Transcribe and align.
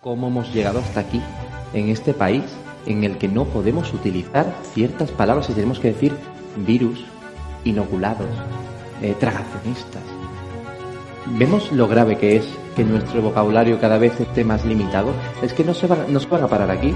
¿Cómo 0.00 0.28
hemos 0.28 0.54
llegado 0.54 0.78
hasta 0.78 1.00
aquí, 1.00 1.20
en 1.72 1.88
este 1.88 2.14
país, 2.14 2.44
en 2.86 3.02
el 3.02 3.18
que 3.18 3.26
no 3.26 3.46
podemos 3.46 3.92
utilizar 3.92 4.46
ciertas 4.72 5.10
palabras 5.10 5.50
y 5.50 5.54
tenemos 5.54 5.80
que 5.80 5.88
decir 5.88 6.16
virus, 6.58 7.04
inoculados, 7.64 8.28
eh, 9.02 9.16
tragacionistas? 9.18 10.02
¿Vemos 11.36 11.72
lo 11.72 11.88
grave 11.88 12.16
que 12.16 12.36
es 12.36 12.46
que 12.76 12.84
nuestro 12.84 13.22
vocabulario 13.22 13.80
cada 13.80 13.98
vez 13.98 14.20
esté 14.20 14.44
más 14.44 14.64
limitado? 14.64 15.10
Es 15.42 15.52
que 15.52 15.64
no 15.64 15.74
se, 15.74 15.88
van, 15.88 16.12
no 16.12 16.20
a 16.20 16.48
parar 16.48 16.70
aquí. 16.70 16.94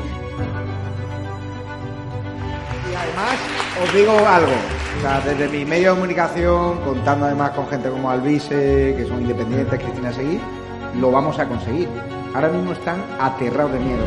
Y 2.89 2.95
además, 2.95 3.37
os 3.83 3.95
digo 3.95 4.13
algo. 4.13 4.53
O 4.99 5.01
sea, 5.01 5.21
desde 5.23 5.49
mi 5.49 5.65
medio 5.65 5.91
de 5.91 5.97
comunicación, 5.97 6.79
contando 6.85 7.27
además 7.27 7.51
con 7.51 7.67
gente 7.67 7.91
como 7.91 8.09
Alvise, 8.09 8.95
que 8.97 9.05
son 9.09 9.23
independientes, 9.23 9.81
Cristina 9.81 10.13
Seguir, 10.13 10.41
lo 11.01 11.11
vamos 11.11 11.41
a 11.41 11.49
conseguir. 11.49 11.89
Ahora 12.35 12.49
mismo 12.49 12.73
están 12.73 13.05
aterrados 13.21 13.73
de 13.73 13.79
miedo. 13.79 14.05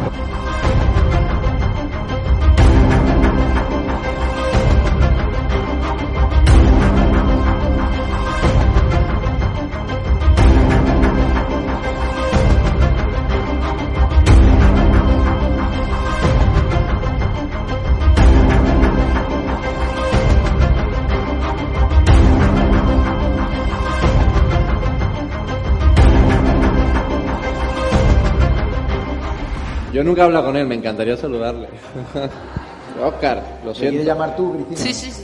Nunca 30.05 30.21
he 30.21 30.25
hablado 30.25 30.45
con 30.45 30.55
él, 30.57 30.65
me 30.67 30.75
encantaría 30.75 31.17
saludarle. 31.17 31.67
Oscar, 33.03 33.43
lo 33.65 33.73
¿Te 33.73 33.79
quieres 33.79 33.91
siento. 34.01 34.03
llamar 34.03 34.35
tú, 34.35 34.53
Cristina? 34.53 34.77
Sí, 34.79 34.93
sí, 34.93 35.11
sí. 35.11 35.23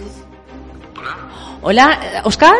Hola, 1.61 1.97
Oscar. 2.25 2.55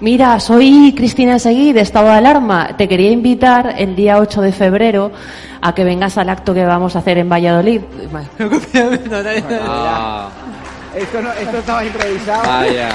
Mira, 0.00 0.40
soy 0.40 0.92
Cristina 0.96 1.38
Seguí 1.38 1.72
de 1.72 1.80
Estado 1.82 2.06
de 2.06 2.12
Alarma. 2.14 2.76
Te 2.76 2.88
quería 2.88 3.10
invitar 3.10 3.74
el 3.78 3.94
día 3.94 4.18
8 4.18 4.40
de 4.42 4.52
febrero 4.52 5.12
a 5.62 5.74
que 5.74 5.84
vengas 5.84 6.18
al 6.18 6.28
acto 6.28 6.52
que 6.52 6.64
vamos 6.64 6.96
a 6.96 6.98
hacer 6.98 7.18
en 7.18 7.28
Valladolid. 7.28 7.80
Ah, 9.66 10.28
Esto, 10.96 11.20
no, 11.22 11.32
esto 11.32 11.58
estaba 11.58 11.84
improvisado. 11.84 12.42
vaya. 12.48 12.88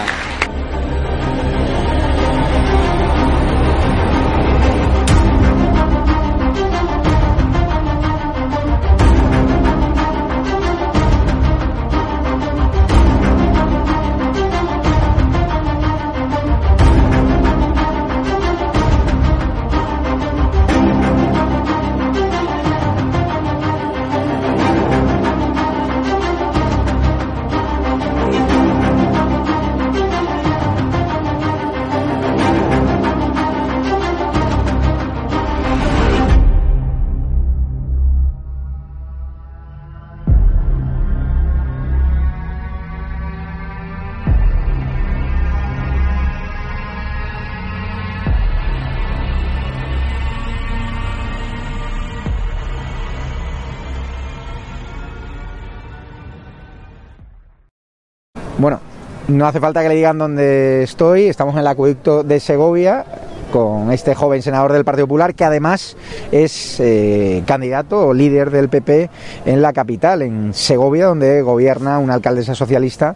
No 59.29 59.45
hace 59.45 59.59
falta 59.59 59.81
que 59.81 59.89
le 59.89 59.95
digan 59.95 60.17
dónde 60.17 60.83
estoy. 60.83 61.27
Estamos 61.27 61.53
en 61.53 61.61
el 61.61 61.67
acueducto 61.67 62.23
de 62.23 62.39
Segovia 62.39 63.05
con 63.51 63.91
este 63.91 64.13
joven 64.13 64.41
senador 64.43 64.73
del 64.73 64.85
Partido 64.85 65.07
Popular 65.07 65.33
que 65.33 65.43
además 65.43 65.97
es 66.31 66.79
eh, 66.79 67.43
candidato 67.47 68.07
o 68.07 68.13
líder 68.13 68.51
del 68.51 68.69
PP 68.69 69.09
en 69.45 69.61
la 69.61 69.73
capital, 69.73 70.21
en 70.21 70.53
Segovia, 70.53 71.07
donde 71.07 71.41
gobierna 71.41 71.97
una 71.97 72.13
alcaldesa 72.13 72.53
socialista 72.53 73.15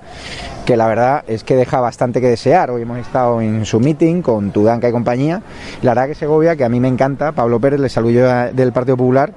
que 0.66 0.78
la 0.78 0.88
verdad 0.88 1.24
es 1.28 1.44
que 1.44 1.56
deja 1.56 1.79
bastante 1.79 2.22
que 2.22 2.30
desear. 2.30 2.72
Hoy 2.72 2.84
hemos 2.84 3.00
estado 3.00 3.41
en 3.41 3.66
su 3.66 3.80
meeting 3.80 4.22
con 4.22 4.51
Tudanca 4.51 4.88
y 4.90 4.91
compañía. 4.91 5.41
La 5.81 5.91
verdad 5.91 6.07
que 6.07 6.16
Segovia, 6.16 6.56
que 6.56 6.63
a 6.63 6.69
mí 6.69 6.80
me 6.80 6.88
encanta, 6.88 7.34
Pablo 7.34 7.59
Pérez, 7.59 7.80
le 7.80 7.90
saludo 7.90 8.51
del 8.53 8.72
Partido 8.72 8.97
Popular, 8.97 9.34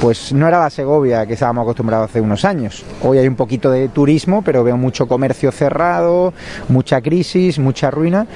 pues 0.00 0.32
no 0.32 0.46
era 0.46 0.60
la 0.60 0.70
Segovia 0.70 1.26
que 1.26 1.34
estábamos 1.34 1.62
acostumbrados 1.62 2.10
hace 2.10 2.20
unos 2.20 2.44
años. 2.44 2.84
Hoy 3.02 3.18
hay 3.18 3.28
un 3.28 3.36
poquito 3.36 3.70
de 3.70 3.88
turismo, 3.88 4.42
pero 4.42 4.62
veo 4.62 4.76
mucho 4.76 5.08
comercio 5.08 5.50
cerrado, 5.52 6.32
mucha 6.68 7.00
crisis, 7.00 7.58
mucha 7.58 7.90
ruina. 7.90 8.26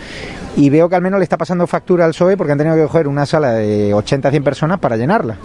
Y 0.56 0.68
veo 0.68 0.88
que 0.88 0.96
al 0.96 1.02
menos 1.02 1.18
le 1.18 1.24
está 1.24 1.36
pasando 1.36 1.66
factura 1.66 2.04
al 2.04 2.10
PSOE 2.10 2.36
porque 2.36 2.52
han 2.52 2.58
tenido 2.58 2.76
que 2.76 2.82
coger 2.82 3.08
una 3.08 3.24
sala 3.24 3.52
de 3.52 3.94
80-100 3.94 4.42
personas 4.42 4.78
para 4.78 4.96
llenarla. 4.96 5.36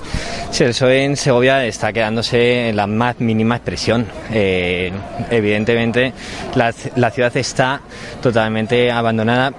Sí, 0.51 0.63
el 0.63 0.71
PSOE 0.71 1.03
en 1.03 1.15
Segovia 1.15 1.65
está 1.65 1.93
quedándose 1.93 2.69
en 2.69 2.75
la 2.75 2.87
más 2.87 3.19
mínima 3.19 3.55
expresión. 3.55 4.05
Eh, 4.31 4.91
evidentemente, 5.29 6.13
la, 6.55 6.73
la 6.95 7.11
ciudad 7.11 7.35
está 7.37 7.81
totalmente 8.21 8.91
abandonada, 8.91 9.53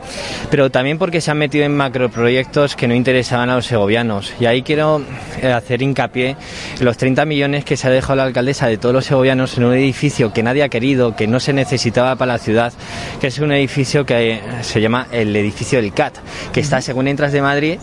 pero 0.51 0.71
también 0.71 0.99
porque 0.99 1.21
se 1.21 1.31
han 1.31 1.39
metido 1.39 1.65
en 1.65 1.77
macroproyectos 1.77 2.75
que 2.77 2.89
no 2.89 2.95
interesaban 2.95 3.51
a 3.51 3.57
los 3.57 3.67
segovianos. 3.67 4.33
Y 4.41 4.47
ahí 4.47 4.63
quiero 4.63 5.03
eh, 5.43 5.53
hacer 5.53 5.83
hincapié 5.83 6.37
en 6.79 6.85
los 6.85 6.97
30 6.97 7.25
millones 7.25 7.65
que 7.65 7.77
se 7.77 7.87
ha 7.87 7.91
dejado 7.91 8.17
la 8.17 8.25
alcaldesa 8.25 8.67
de 8.67 8.79
todos 8.79 8.95
los 8.95 9.05
segovianos 9.05 9.57
en 9.59 9.65
un 9.65 9.75
edificio 9.75 10.33
que 10.33 10.43
nadie 10.43 10.63
ha 10.63 10.69
querido, 10.69 11.15
que 11.15 11.27
no 11.27 11.41
se 11.41 11.53
necesitaba 11.53 12.17
para 12.17 12.33
la 12.35 12.39
ciudad, 12.39 12.73
que 13.21 13.29
es 13.29 13.39
un 13.39 13.53
edificio 13.53 14.05
que 14.05 14.33
eh, 14.33 14.41
se 14.63 14.81
llama 14.81 15.07
el 15.13 15.36
edificio 15.37 15.81
del 15.81 15.93
CAT, 15.93 16.15
que 16.53 16.61
está, 16.61 16.81
según 16.81 17.09
entras 17.09 17.33
de 17.33 17.43
Madrid, 17.43 17.79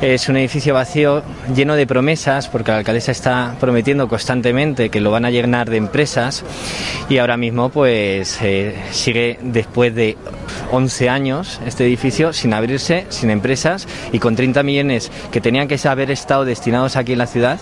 es 0.00 0.28
un 0.28 0.36
edificio 0.36 0.74
vacío, 0.74 1.22
lleno 1.54 1.74
de 1.76 1.86
promesas, 1.86 2.48
porque 2.48 2.70
la 2.72 2.78
alcaldesa 2.78 3.12
está 3.12 3.54
prometiendo 3.60 4.08
constantemente 4.08 4.90
que 4.90 5.00
lo 5.00 5.10
van 5.10 5.24
a 5.24 5.30
llenar 5.30 5.70
de 5.70 5.76
empresas 5.76 6.44
y 7.08 7.18
ahora 7.18 7.36
mismo 7.36 7.68
pues 7.70 8.38
eh, 8.42 8.74
sigue 8.90 9.38
después 9.42 9.94
de 9.94 10.16
11 10.70 11.08
años 11.08 11.60
este 11.66 11.84
edificio 11.86 12.32
sin 12.32 12.52
abrirse, 12.52 13.06
sin 13.08 13.30
empresas 13.30 13.86
y 14.12 14.18
con 14.18 14.36
30 14.36 14.62
millones 14.62 15.10
que 15.30 15.40
tenían 15.40 15.66
que 15.68 15.78
haber 15.88 16.10
estado 16.10 16.44
destinados 16.44 16.96
aquí 16.96 17.12
en 17.12 17.18
la 17.18 17.26
ciudad, 17.26 17.58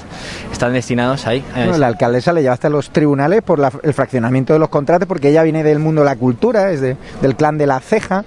están 0.52 0.72
destinados 0.72 1.26
ahí. 1.26 1.44
Bueno, 1.54 1.78
la 1.78 1.86
alcaldesa 1.88 2.32
le 2.32 2.42
lleva 2.42 2.54
hasta 2.54 2.69
los 2.69 2.91
tribunales 2.91 3.42
por 3.42 3.58
la- 3.58 3.72
el 3.82 3.94
fraccionamiento 3.94 4.52
de 4.52 4.58
los 4.58 4.69
contratos 4.69 5.06
porque 5.06 5.28
ella 5.28 5.42
viene 5.42 5.62
del 5.62 5.78
mundo 5.78 6.00
de 6.00 6.06
la 6.06 6.16
cultura, 6.16 6.70
es 6.72 6.80
de- 6.80 6.96
del 7.22 7.36
clan 7.36 7.58
de 7.58 7.66
la 7.66 7.78
ceja 7.80 8.25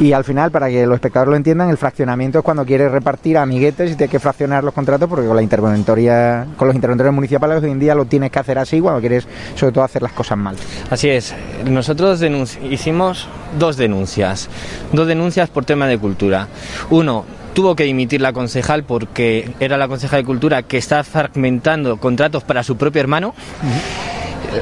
y 0.00 0.12
al 0.12 0.24
final, 0.24 0.33
para 0.50 0.68
que 0.68 0.86
los 0.86 0.96
espectadores 0.96 1.30
lo 1.30 1.36
entiendan, 1.36 1.70
el 1.70 1.76
fraccionamiento 1.76 2.38
es 2.38 2.44
cuando 2.44 2.64
quieres 2.64 2.90
repartir 2.90 3.38
amiguetes 3.38 3.92
y 3.92 3.94
tienes 3.94 4.10
que 4.10 4.18
fraccionar 4.18 4.64
los 4.64 4.74
contratos 4.74 5.08
porque 5.08 5.26
con 5.26 5.36
la 5.36 5.42
interventoría, 5.42 6.46
con 6.56 6.68
los 6.68 6.74
interventores 6.74 7.12
municipales 7.12 7.62
hoy 7.62 7.70
en 7.70 7.78
día 7.78 7.94
lo 7.94 8.04
tienes 8.04 8.30
que 8.30 8.38
hacer 8.38 8.58
así 8.58 8.80
cuando 8.80 9.00
quieres 9.00 9.26
sobre 9.54 9.72
todo 9.72 9.84
hacer 9.84 10.02
las 10.02 10.12
cosas 10.12 10.36
mal. 10.38 10.56
Así 10.90 11.08
es, 11.08 11.34
nosotros 11.64 12.22
hicimos 12.70 13.28
dos 13.58 13.76
denuncias, 13.76 14.48
dos 14.92 15.06
denuncias 15.06 15.48
por 15.48 15.64
tema 15.64 15.86
de 15.86 15.98
cultura. 15.98 16.48
Uno, 16.90 17.24
tuvo 17.54 17.76
que 17.76 17.84
dimitir 17.84 18.20
la 18.20 18.32
concejal 18.32 18.84
porque 18.84 19.52
era 19.60 19.76
la 19.78 19.88
concejal 19.88 20.20
de 20.20 20.26
cultura 20.26 20.62
que 20.62 20.76
está 20.76 21.04
fragmentando 21.04 21.96
contratos 21.98 22.42
para 22.42 22.62
su 22.62 22.76
propio 22.76 23.00
hermano. 23.00 23.34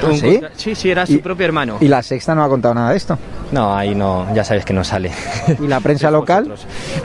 Un 0.01 0.17
¿Sí? 0.17 0.21
contra- 0.31 0.51
sí, 0.55 0.75
sí, 0.75 0.89
era 0.91 1.05
su 1.05 1.19
propio 1.21 1.45
hermano. 1.45 1.77
Y 1.81 1.87
la 1.87 2.01
sexta 2.01 2.33
no 2.35 2.43
ha 2.43 2.49
contado 2.49 2.73
nada 2.73 2.91
de 2.91 2.97
esto. 2.97 3.17
No, 3.51 3.75
ahí 3.75 3.93
no, 3.95 4.27
ya 4.33 4.43
sabes 4.43 4.65
que 4.65 4.73
no 4.73 4.83
sale. 4.83 5.11
Y 5.61 5.67
la 5.67 5.79
prensa 5.79 6.09
local, 6.11 6.53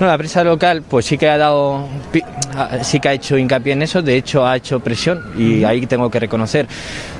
No, 0.00 0.06
la 0.06 0.16
prensa 0.16 0.42
local 0.44 0.82
pues 0.88 1.04
sí 1.06 1.18
que 1.18 1.28
ha 1.28 1.36
dado, 1.38 1.86
ah, 2.54 2.78
sí 2.82 3.00
que 3.00 3.08
ha 3.08 3.12
hecho 3.12 3.36
hincapié 3.36 3.72
en 3.74 3.82
eso, 3.82 4.00
de 4.02 4.16
hecho 4.16 4.46
ha 4.46 4.56
hecho 4.56 4.80
presión 4.80 5.22
y 5.36 5.64
ahí 5.64 5.86
tengo 5.86 6.10
que 6.10 6.18
reconocer 6.20 6.66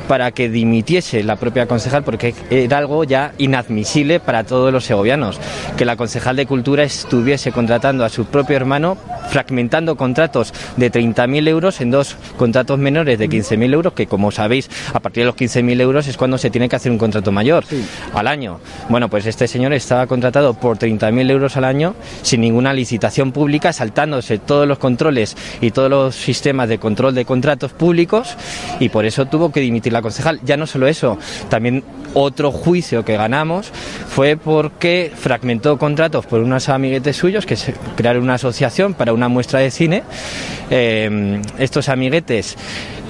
para 0.06 0.30
que 0.30 0.48
dimitiese 0.48 1.22
la 1.22 1.36
propia 1.36 1.66
concejal 1.66 2.02
porque 2.02 2.34
era 2.48 2.78
algo 2.78 3.04
ya 3.04 3.32
inadmisible 3.36 4.20
para 4.20 4.44
todos 4.44 4.72
los 4.72 4.84
segovianos, 4.84 5.38
que 5.76 5.84
la 5.84 5.96
concejal 5.96 6.34
de 6.36 6.46
cultura 6.46 6.82
estuviese 6.82 7.52
contratando 7.52 8.04
a 8.06 8.08
su 8.08 8.24
propio 8.24 8.56
hermano 8.56 8.96
fragmentando 9.28 9.96
contratos 9.96 10.52
de 10.76 10.90
30.000 10.90 11.48
euros 11.48 11.80
en 11.80 11.90
dos 11.90 12.16
contratos 12.36 12.78
menores 12.78 13.18
de 13.18 13.28
15.000 13.28 13.74
euros, 13.74 13.92
que 13.92 14.06
como 14.06 14.30
sabéis, 14.30 14.70
a 14.92 15.00
partir 15.00 15.22
de 15.22 15.26
los 15.26 15.36
15.000 15.36 15.80
euros 15.80 16.06
es 16.06 16.16
cuando 16.16 16.38
se 16.38 16.50
tiene 16.50 16.68
que 16.68 16.76
hacer 16.76 16.92
un 16.92 16.98
contrato 16.98 17.32
mayor 17.32 17.64
al 18.14 18.26
año. 18.26 18.60
Bueno, 18.88 19.08
pues 19.08 19.26
este 19.26 19.46
señor 19.46 19.72
estaba 19.72 20.06
contratado 20.06 20.54
por 20.54 20.78
30.000 20.78 21.30
euros 21.30 21.56
al 21.56 21.64
año 21.64 21.94
sin 22.22 22.40
ninguna 22.40 22.72
licitación 22.72 23.32
pública, 23.32 23.72
saltándose 23.72 24.38
todos 24.38 24.66
los 24.66 24.78
controles 24.78 25.36
y 25.60 25.70
todos 25.70 25.90
los 25.90 26.14
sistemas 26.14 26.68
de 26.68 26.78
control 26.78 27.14
de 27.14 27.24
contratos 27.24 27.72
públicos 27.72 28.36
y 28.80 28.88
por 28.88 29.04
eso 29.04 29.26
tuvo 29.26 29.52
que 29.52 29.60
dimitir 29.60 29.92
la 29.92 30.02
concejal. 30.02 30.40
Ya 30.44 30.56
no 30.56 30.66
solo 30.66 30.86
eso, 30.86 31.18
también 31.48 31.84
otro 32.14 32.50
juicio 32.50 33.04
que 33.04 33.16
ganamos 33.16 33.70
fue 34.08 34.36
porque 34.36 35.12
fragmentó 35.14 35.78
contratos 35.78 36.26
por 36.26 36.40
unos 36.40 36.68
amiguetes 36.68 37.16
suyos 37.16 37.46
que 37.46 37.56
se 37.56 37.74
crearon 37.96 38.22
una 38.22 38.34
asociación 38.34 38.94
para 38.94 39.12
una 39.18 39.28
muestra 39.28 39.58
de 39.60 39.70
cine. 39.70 40.02
Eh, 40.70 41.42
estos 41.58 41.88
amiguetes 41.88 42.56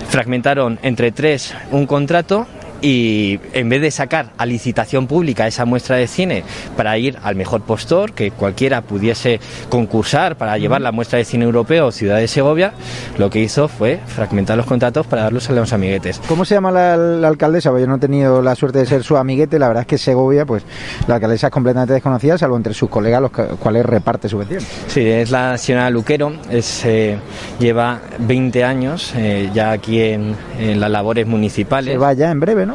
fragmentaron 0.09 0.79
entre 0.83 1.13
tres 1.13 1.55
un 1.71 1.87
contrato 1.87 2.47
y 2.81 3.41
en 3.53 3.69
vez 3.69 3.81
de 3.81 3.91
sacar 3.91 4.31
a 4.39 4.47
licitación 4.47 5.07
pública 5.07 5.47
esa 5.47 5.65
muestra 5.65 5.97
de 5.97 6.07
cine 6.07 6.45
para 6.77 6.97
ir 6.99 7.19
al 7.23 7.35
mejor 7.35 7.63
postor, 7.63 8.13
que 8.13 8.31
cualquiera 8.31 8.83
pudiese 8.83 9.41
concursar 9.69 10.37
para 10.37 10.59
llevar 10.59 10.81
la 10.81 10.93
muestra 10.93 11.19
de 11.19 11.25
cine 11.25 11.45
europeo 11.45 11.91
Ciudad 11.93 12.19
de 12.19 12.29
Segovia, 12.29 12.73
lo 13.19 13.31
que 13.31 13.41
hizo 13.41 13.69
fue 13.69 14.01
fragmentar 14.07 14.57
los 14.57 14.67
contratos 14.67 15.07
para 15.07 15.23
darlos 15.23 15.49
a 15.51 15.53
los 15.53 15.73
amiguetes. 15.73 16.21
¿Cómo 16.29 16.45
se 16.45 16.55
llama 16.55 16.71
la, 16.71 17.27
alcaldesa? 17.27 17.71
Pues 17.71 17.83
yo 17.83 17.87
no 17.87 17.97
he 17.97 17.99
tenido 17.99 18.43
la 18.43 18.55
suerte 18.55 18.81
de 18.81 18.87
ser 18.87 19.03
su 19.03 19.17
amiguete, 19.17 19.59
la 19.59 19.69
verdad 19.69 19.83
es 19.83 19.87
que 19.87 19.99
Segovia, 19.99 20.47
pues 20.47 20.63
la 21.07 21.17
alcaldesa 21.17 21.49
es 21.49 21.53
completamente 21.53 21.95
desconocida, 21.95 22.39
salvo 22.39 22.57
entre 22.57 22.75
sus 22.75 22.89
colegas, 22.89 23.23
los 23.23 23.31
cuales 23.31 23.85
reparte 23.85 24.29
subvención. 24.29 24.63
Sí, 24.87 25.07
es 25.07 25.31
la 25.31 25.59
señora 25.59 25.91
Luquero, 25.91 26.33
es, 26.51 26.85
eh, 26.85 27.19
lleva 27.59 28.01
20 28.19 28.65
años 28.65 29.13
eh, 29.17 29.51
ya 29.53 29.73
aquí 29.73 30.01
en, 30.01 30.35
en 30.59 30.81
las 30.81 30.91
labores 30.91 31.27
municipales. 31.27 31.93
Se 31.93 31.99
va 31.99 32.13
ya 32.13 32.31
en 32.31 32.41
breve, 32.41 32.68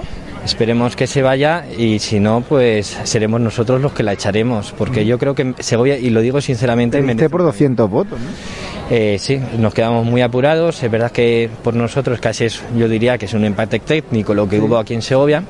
Esperemos 0.46 0.96
que 0.96 1.08
se 1.08 1.22
vaya 1.22 1.66
y 1.78 2.00
si 2.00 2.20
no, 2.20 2.42
pues 2.42 2.98
seremos 3.04 3.40
nosotros 3.40 3.82
los 3.82 3.94
que 3.94 4.04
la 4.04 4.14
echaremos, 4.14 4.74
porque 4.78 5.06
yo 5.06 5.18
creo 5.18 5.36
que 5.36 5.54
Segovia, 5.60 5.98
y 5.98 6.10
lo 6.10 6.22
digo 6.22 6.42
sinceramente... 6.42 7.02
Merece 7.02 7.30
por 7.30 7.44
200 7.44 7.90
votos, 7.90 8.20
¿no? 8.20 8.28
Eh, 8.90 9.18
sí, 9.20 9.42
nos 9.58 9.74
quedamos 9.74 10.06
muy 10.06 10.22
apurados. 10.22 10.84
Es 10.84 10.92
verdad 10.92 11.12
que 11.12 11.50
por 11.64 11.74
nosotros 11.74 12.20
casi 12.20 12.46
es, 12.46 12.62
yo 12.76 12.88
diría 12.88 13.18
que 13.18 13.26
es 13.26 13.34
un 13.34 13.46
empate 13.46 13.80
técnico 13.80 14.34
lo 14.34 14.48
que 14.48 14.60
hubo 14.60 14.78
aquí 14.78 14.94
en 14.94 15.02
Segovia. 15.02 15.44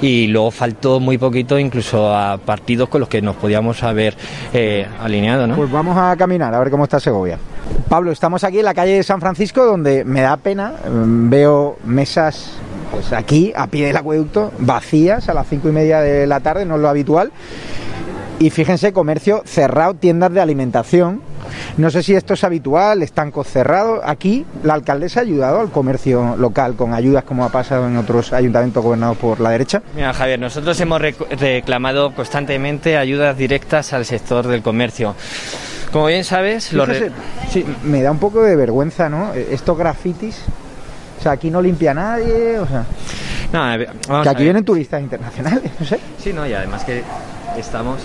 Y 0.00 0.26
luego 0.28 0.50
faltó 0.50 0.98
muy 0.98 1.18
poquito 1.18 1.58
incluso 1.58 2.12
a 2.12 2.38
partidos 2.38 2.88
con 2.88 3.00
los 3.00 3.08
que 3.08 3.22
nos 3.22 3.36
podíamos 3.36 3.82
haber 3.82 4.16
eh, 4.52 4.86
alineado. 5.00 5.46
¿no? 5.46 5.56
Pues 5.56 5.70
vamos 5.70 5.96
a 5.96 6.16
caminar 6.16 6.54
a 6.54 6.58
ver 6.58 6.70
cómo 6.70 6.84
está 6.84 6.98
Segovia. 6.98 7.38
Pablo, 7.88 8.10
estamos 8.10 8.42
aquí 8.42 8.58
en 8.58 8.64
la 8.64 8.74
calle 8.74 8.94
de 8.94 9.02
San 9.02 9.20
Francisco 9.20 9.64
donde 9.64 10.04
me 10.04 10.22
da 10.22 10.36
pena, 10.36 10.72
mm, 10.90 11.30
veo 11.30 11.76
mesas 11.84 12.52
pues 12.92 13.12
aquí, 13.12 13.52
a 13.56 13.66
pie 13.66 13.86
del 13.86 13.96
acueducto, 13.96 14.52
vacías 14.58 15.28
a 15.28 15.34
las 15.34 15.48
cinco 15.48 15.68
y 15.68 15.72
media 15.72 16.00
de 16.00 16.26
la 16.26 16.40
tarde, 16.40 16.64
no 16.66 16.76
es 16.76 16.80
lo 16.82 16.88
habitual. 16.88 17.32
Y 18.38 18.50
fíjense, 18.50 18.92
comercio 18.92 19.42
cerrado, 19.44 19.94
tiendas 19.94 20.32
de 20.32 20.40
alimentación. 20.40 21.22
No 21.76 21.90
sé 21.90 22.02
si 22.02 22.14
esto 22.14 22.34
es 22.34 22.44
habitual, 22.44 23.02
estancos 23.02 23.46
cerrados. 23.46 24.00
Aquí 24.04 24.44
la 24.62 24.74
alcaldesa 24.74 25.20
ha 25.20 25.22
ayudado 25.22 25.60
al 25.60 25.70
comercio 25.70 26.36
local 26.36 26.74
con 26.74 26.92
ayudas 26.92 27.24
como 27.24 27.44
ha 27.44 27.50
pasado 27.50 27.86
en 27.86 27.96
otros 27.96 28.32
ayuntamientos 28.32 28.82
gobernados 28.82 29.16
por 29.18 29.40
la 29.40 29.50
derecha. 29.50 29.82
Mira, 29.94 30.12
Javier, 30.12 30.40
nosotros 30.40 30.78
hemos 30.80 31.00
reclamado 31.00 32.14
constantemente 32.14 32.96
ayudas 32.96 33.36
directas 33.36 33.92
al 33.92 34.04
sector 34.04 34.46
del 34.46 34.62
comercio. 34.62 35.14
Como 35.92 36.06
bien 36.06 36.24
sabes, 36.24 36.72
me 37.84 38.02
da 38.02 38.10
un 38.10 38.18
poco 38.18 38.42
de 38.42 38.56
vergüenza, 38.56 39.08
¿no? 39.08 39.32
Estos 39.34 39.78
grafitis 39.78 40.42
o 41.22 41.24
sea, 41.24 41.32
aquí 41.32 41.50
no 41.50 41.62
limpia 41.62 41.94
nadie, 41.94 42.58
o 42.58 42.66
sea... 42.66 42.84
No, 43.52 44.22
que 44.24 44.28
aquí 44.28 44.42
vienen 44.42 44.64
turistas 44.64 45.00
internacionales, 45.00 45.70
no 45.78 45.86
sé. 45.86 46.00
Sí, 46.18 46.32
no, 46.32 46.44
y 46.44 46.52
además 46.52 46.84
que 46.84 47.04
estamos 47.56 48.00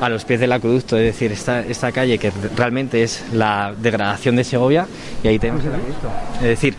a 0.00 0.08
los 0.08 0.24
pies 0.24 0.40
del 0.40 0.52
acueducto, 0.52 0.96
es 0.96 1.04
decir, 1.04 1.32
esta, 1.32 1.60
esta 1.60 1.92
calle 1.92 2.16
que 2.16 2.32
realmente 2.56 3.02
es 3.02 3.24
la 3.34 3.74
degradación 3.76 4.36
de 4.36 4.44
Segovia, 4.44 4.86
y 5.22 5.28
ahí 5.28 5.38
tenemos 5.38 5.66
el 5.66 5.74
acueducto. 5.74 6.08
Es 6.36 6.48
decir... 6.48 6.74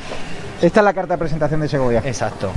Esta 0.64 0.80
es 0.80 0.84
la 0.84 0.94
carta 0.94 1.14
de 1.14 1.20
presentación 1.20 1.62
de 1.62 1.68
Segovia. 1.68 2.02
Exacto 2.04 2.52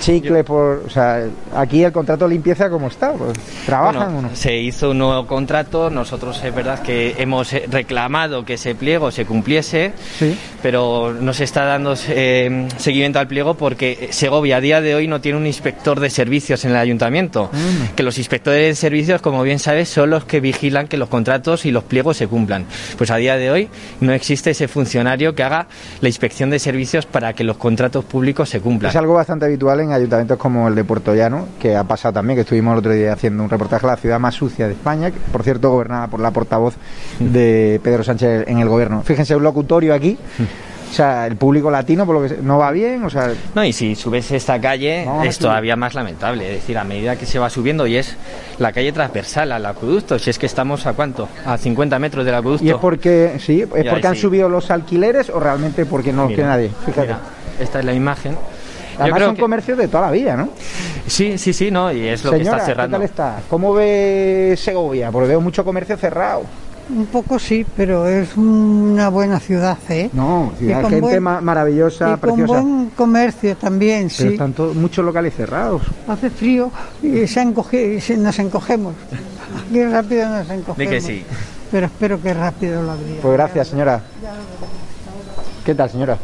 chicle 0.00 0.44
por 0.44 0.82
o 0.86 0.90
sea 0.90 1.24
aquí 1.54 1.82
el 1.82 1.92
contrato 1.92 2.28
limpieza 2.28 2.68
cómo 2.70 2.88
está 2.88 3.12
pues, 3.12 3.32
trabajan 3.64 4.16
o 4.16 4.22
no 4.22 4.30
se 4.34 4.56
hizo 4.56 4.90
un 4.90 4.98
nuevo 4.98 5.26
contrato. 5.26 5.90
Nosotros 5.90 6.42
es 6.42 6.54
verdad 6.54 6.80
que 6.80 7.14
hemos 7.18 7.52
reclamado 7.68 8.44
que 8.44 8.54
ese 8.54 8.74
pliego 8.74 9.10
se 9.10 9.24
cumpliese 9.24 9.92
sí. 10.18 10.36
pero 10.62 11.14
no 11.18 11.32
se 11.32 11.44
está 11.44 11.64
dando 11.64 11.94
eh, 12.08 12.68
seguimiento 12.76 13.18
al 13.18 13.28
pliego 13.28 13.54
porque 13.54 14.08
Segovia 14.12 14.56
a 14.56 14.60
día 14.60 14.80
de 14.80 14.94
hoy 14.94 15.08
no 15.08 15.20
tiene 15.20 15.38
un 15.38 15.46
inspector 15.46 16.00
de 16.00 16.10
servicios 16.10 16.64
en 16.64 16.72
el 16.72 16.76
ayuntamiento. 16.76 17.50
Mm. 17.52 17.94
que 17.94 18.02
los 18.02 18.18
inspectores 18.18 18.68
de 18.68 18.74
servicios 18.74 19.20
como 19.22 19.42
bien 19.42 19.58
sabes 19.58 19.88
son 19.88 20.10
los 20.10 20.24
que 20.24 20.40
vigilan 20.40 20.88
que 20.88 20.96
los 20.96 21.08
contratos 21.08 21.66
y 21.66 21.70
los 21.70 21.84
pliegos 21.84 22.16
se 22.16 22.28
cumplan. 22.28 22.66
Pues 22.96 23.10
a 23.10 23.16
día 23.16 23.36
de 23.36 23.50
hoy 23.50 23.68
no 24.00 24.12
existe 24.12 24.50
ese 24.50 24.68
funcionario 24.68 25.34
que 25.34 25.42
haga 25.42 25.66
la 26.00 26.08
inspección 26.08 26.50
de 26.50 26.58
servicios 26.58 27.06
para 27.06 27.32
que 27.32 27.44
los 27.44 27.56
contratos 27.56 28.04
públicos 28.04 28.48
se 28.48 28.60
cumplan. 28.60 28.90
Es 28.90 28.96
algo 28.96 29.14
bastante 29.14 29.46
habitual 29.46 29.80
en 29.80 29.85
en 29.86 29.92
ayuntamientos 29.92 30.38
como 30.38 30.68
el 30.68 30.74
de 30.74 30.84
Puerto 30.84 31.14
Llano, 31.14 31.46
que 31.60 31.76
ha 31.76 31.84
pasado 31.84 32.14
también, 32.14 32.36
que 32.36 32.42
estuvimos 32.42 32.72
el 32.72 32.78
otro 32.78 32.92
día 32.92 33.12
haciendo 33.12 33.42
un 33.42 33.50
reportaje 33.50 33.86
a 33.86 33.90
la 33.90 33.96
ciudad 33.96 34.18
más 34.18 34.34
sucia 34.34 34.66
de 34.66 34.74
España, 34.74 35.10
que 35.10 35.18
por 35.32 35.42
cierto 35.42 35.70
gobernada 35.70 36.08
por 36.08 36.20
la 36.20 36.30
portavoz 36.30 36.74
de 37.18 37.80
Pedro 37.82 38.04
Sánchez 38.04 38.44
en 38.48 38.58
el 38.58 38.68
gobierno. 38.68 39.02
Fíjense, 39.02 39.34
un 39.36 39.42
locutorio 39.42 39.94
aquí. 39.94 40.18
O 40.88 40.92
sea, 40.92 41.26
el 41.26 41.36
público 41.36 41.70
latino, 41.70 42.06
por 42.06 42.20
lo 42.20 42.28
que 42.28 42.40
no 42.42 42.58
va 42.58 42.70
bien, 42.70 43.04
o 43.04 43.10
sea... 43.10 43.32
No, 43.54 43.64
y 43.64 43.72
si 43.72 43.96
subes 43.96 44.30
esta 44.30 44.60
calle 44.60 45.06
es 45.24 45.38
todavía 45.38 45.76
más 45.76 45.94
lamentable, 45.94 46.46
es 46.46 46.60
decir, 46.60 46.78
a 46.78 46.84
medida 46.84 47.16
que 47.16 47.26
se 47.26 47.38
va 47.38 47.50
subiendo 47.50 47.86
y 47.86 47.96
es 47.96 48.16
la 48.58 48.72
calle 48.72 48.92
transversal 48.92 49.52
al 49.52 49.66
acueducto, 49.66 50.18
si 50.18 50.30
es 50.30 50.38
que 50.38 50.46
estamos 50.46 50.86
a 50.86 50.92
cuánto, 50.92 51.28
a 51.44 51.58
50 51.58 51.98
metros 51.98 52.24
del 52.24 52.36
acueducto. 52.36 52.64
¿Y 52.64 52.70
es 52.70 52.76
porque, 52.76 53.36
sí, 53.40 53.62
es 53.62 53.68
porque 53.68 54.06
han 54.06 54.16
subido 54.16 54.48
los 54.48 54.70
alquileres 54.70 55.28
o 55.28 55.40
realmente 55.40 55.86
porque 55.86 56.12
no 56.12 56.28
quiere 56.28 56.44
nadie? 56.44 56.70
Fíjate. 56.86 57.14
esta 57.60 57.80
es 57.80 57.84
la 57.84 57.92
imagen 57.92 58.36
Además 58.98 59.22
son 59.22 59.36
comercios 59.36 59.78
de 59.78 59.88
toda 59.88 60.06
la 60.06 60.10
vida, 60.10 60.36
¿no? 60.36 60.48
Sí, 61.06 61.38
sí, 61.38 61.52
sí, 61.52 61.70
no, 61.70 61.92
y 61.92 62.08
es 62.08 62.24
lo 62.24 62.32
que 62.32 62.42
está 62.42 62.60
cerrando. 62.60 62.98
¿qué 62.98 63.06
tal 63.06 63.10
está? 63.10 63.42
¿Cómo 63.48 63.74
ve 63.74 64.54
Segovia? 64.56 65.10
Porque 65.10 65.28
veo 65.28 65.40
mucho 65.40 65.64
comercio 65.64 65.96
cerrado. 65.96 66.42
Un 66.88 67.06
poco 67.06 67.38
sí, 67.40 67.66
pero 67.76 68.06
es 68.06 68.36
una 68.36 69.08
buena 69.08 69.40
ciudad, 69.40 69.76
¿eh? 69.88 70.08
No, 70.12 70.52
ciudad, 70.56 70.88
gente 70.88 71.18
maravillosa, 71.18 72.16
y 72.16 72.26
Con 72.26 72.46
buen 72.46 72.90
comercio 72.90 73.56
también, 73.56 74.08
sí. 74.08 74.28
Están 74.28 74.54
muchos 74.74 75.04
locales 75.04 75.34
cerrados. 75.34 75.82
Hace 76.06 76.30
frío 76.30 76.70
y 77.02 77.26
se 77.26 77.40
encoge, 77.40 78.00
nos 78.18 78.38
encogemos. 78.38 78.94
Aquí 79.68 79.84
rápido 79.84 80.28
nos 80.28 80.48
encogemos. 80.48 80.78
De 80.78 80.86
que 80.86 81.00
sí. 81.00 81.24
Pero 81.72 81.86
espero 81.86 82.22
que 82.22 82.32
rápido 82.32 82.82
lo 82.82 82.92
abría. 82.92 83.20
Pues 83.20 83.34
gracias, 83.34 83.68
señora. 83.68 84.00
¿Qué 85.64 85.74
tal, 85.74 85.90
señora? 85.90 86.16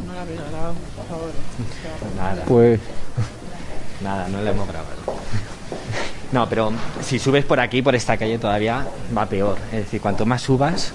Nada. 2.23 2.45
Pues. 2.47 2.81
Nada, 4.03 4.29
no 4.29 4.43
le 4.43 4.51
hemos 4.51 4.69
grabado. 4.69 4.97
No, 6.33 6.49
pero 6.49 6.73
si 7.03 7.19
subes 7.19 7.45
por 7.45 7.61
aquí, 7.61 7.83
por 7.83 7.95
esta 7.95 8.17
calle, 8.17 8.39
todavía 8.39 8.87
va 9.17 9.27
peor. 9.27 9.59
Es 9.71 9.85
decir, 9.85 10.01
cuanto 10.01 10.25
más 10.25 10.43
subas, 10.43 10.93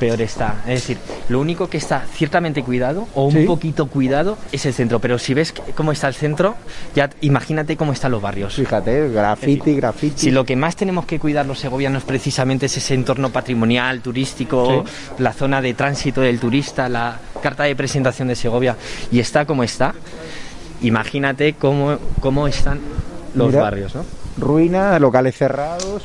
peor 0.00 0.20
está. 0.20 0.56
Es 0.66 0.80
decir, 0.82 0.98
lo 1.28 1.40
único 1.40 1.68
que 1.68 1.78
está 1.78 2.04
ciertamente 2.12 2.64
cuidado, 2.64 3.06
o 3.14 3.26
un 3.26 3.46
poquito 3.46 3.86
cuidado, 3.86 4.36
es 4.50 4.66
el 4.66 4.74
centro. 4.74 4.98
Pero 4.98 5.18
si 5.18 5.34
ves 5.34 5.54
cómo 5.76 5.92
está 5.92 6.08
el 6.08 6.14
centro, 6.14 6.56
ya 6.96 7.10
imagínate 7.20 7.76
cómo 7.76 7.92
están 7.92 8.10
los 8.10 8.20
barrios. 8.20 8.54
Fíjate, 8.54 9.08
grafiti, 9.08 9.76
grafiti. 9.76 10.20
Si 10.20 10.30
lo 10.32 10.44
que 10.44 10.56
más 10.56 10.74
tenemos 10.74 11.06
que 11.06 11.20
cuidar 11.20 11.46
los 11.46 11.60
segovianos 11.60 12.02
precisamente 12.02 12.66
es 12.66 12.76
ese 12.76 12.94
entorno 12.94 13.30
patrimonial, 13.30 14.00
turístico, 14.00 14.84
la 15.18 15.32
zona 15.32 15.62
de 15.62 15.74
tránsito 15.74 16.22
del 16.22 16.40
turista, 16.40 16.88
la 16.88 17.18
carta 17.40 17.62
de 17.62 17.76
presentación 17.76 18.26
de 18.26 18.34
Segovia, 18.34 18.76
y 19.12 19.20
está 19.20 19.46
como 19.46 19.62
está, 19.62 19.94
imagínate 20.86 21.54
cómo, 21.54 21.98
cómo 22.20 22.46
están 22.46 22.80
los 23.34 23.52
barrios, 23.52 23.94
¿no? 23.94 24.04
Ruinas, 24.38 25.00
locales 25.00 25.36
cerrados 25.36 26.04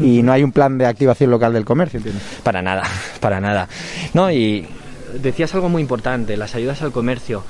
y 0.00 0.22
no 0.22 0.32
hay 0.32 0.42
un 0.42 0.52
plan 0.52 0.78
de 0.78 0.86
activación 0.86 1.30
local 1.30 1.52
del 1.52 1.64
comercio, 1.64 1.98
¿entiendes? 1.98 2.22
Para 2.42 2.62
nada, 2.62 2.82
para 3.20 3.40
nada. 3.40 3.68
No, 4.14 4.30
y 4.30 4.66
decías 5.20 5.54
algo 5.54 5.68
muy 5.68 5.82
importante, 5.82 6.36
las 6.36 6.54
ayudas 6.54 6.82
al 6.82 6.92
comercio. 6.92 7.44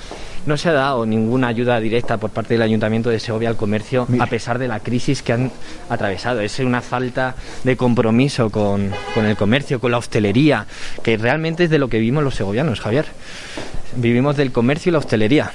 No 0.47 0.57
se 0.57 0.71
ha 0.71 0.73
dado 0.73 1.05
ninguna 1.05 1.49
ayuda 1.49 1.79
directa 1.79 2.17
por 2.17 2.31
parte 2.31 2.55
del 2.55 2.63
Ayuntamiento 2.63 3.11
de 3.11 3.21
Segovia 3.21 3.51
al 3.51 3.57
comercio 3.57 4.07
a 4.19 4.27
pesar 4.27 4.59
de 4.59 4.67
la 4.67 4.81
crisis 4.81 5.23
que 5.23 5.35
han 5.35 5.51
atravesado. 5.91 6.41
Es 6.41 6.59
una 6.61 6.81
falta 6.81 7.35
de 7.65 7.77
compromiso 7.77 8.49
con, 8.49 8.91
con 9.15 9.27
el 9.27 9.37
comercio, 9.37 9.79
con 9.79 9.91
la 9.91 9.99
hostelería, 9.99 10.67
que 11.03 11.19
realmente 11.19 11.65
es 11.65 11.71
de 11.71 11.79
lo 11.79 11.89
que 11.89 11.99
vivimos 11.99 12.25
los 12.25 12.35
segovianos, 12.35 12.81
Javier. 12.81 13.07
Vivimos 13.97 14.37
del 14.37 14.53
comercio 14.53 14.91
y 14.91 14.93
la 14.93 14.99
hostelería. 14.99 15.51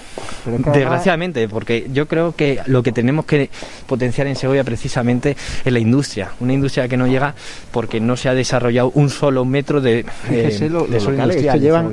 Desgraciadamente, 0.46 1.48
porque 1.48 1.88
yo 1.94 2.08
creo 2.08 2.36
que 2.36 2.60
lo 2.66 2.84
que 2.84 2.92
tenemos 2.92 3.26
que 3.26 3.50
potenciar 3.88 4.28
en 4.28 4.36
Segovia 4.36 4.64
precisamente 4.64 5.38
es 5.64 5.72
la 5.72 5.80
industria. 5.80 6.32
Una 6.40 6.54
industria 6.54 6.88
que 6.88 6.98
no 6.98 7.08
llega 7.08 7.34
porque 7.72 8.00
no 8.00 8.18
se 8.18 8.30
ha 8.30 8.34
desarrollado 8.34 8.92
un 8.96 9.10
solo 9.10 9.46
metro 9.46 9.82
de, 9.82 10.06
eh, 10.30 10.68
lo, 10.70 10.86
de 10.86 11.00
llevan 11.60 11.92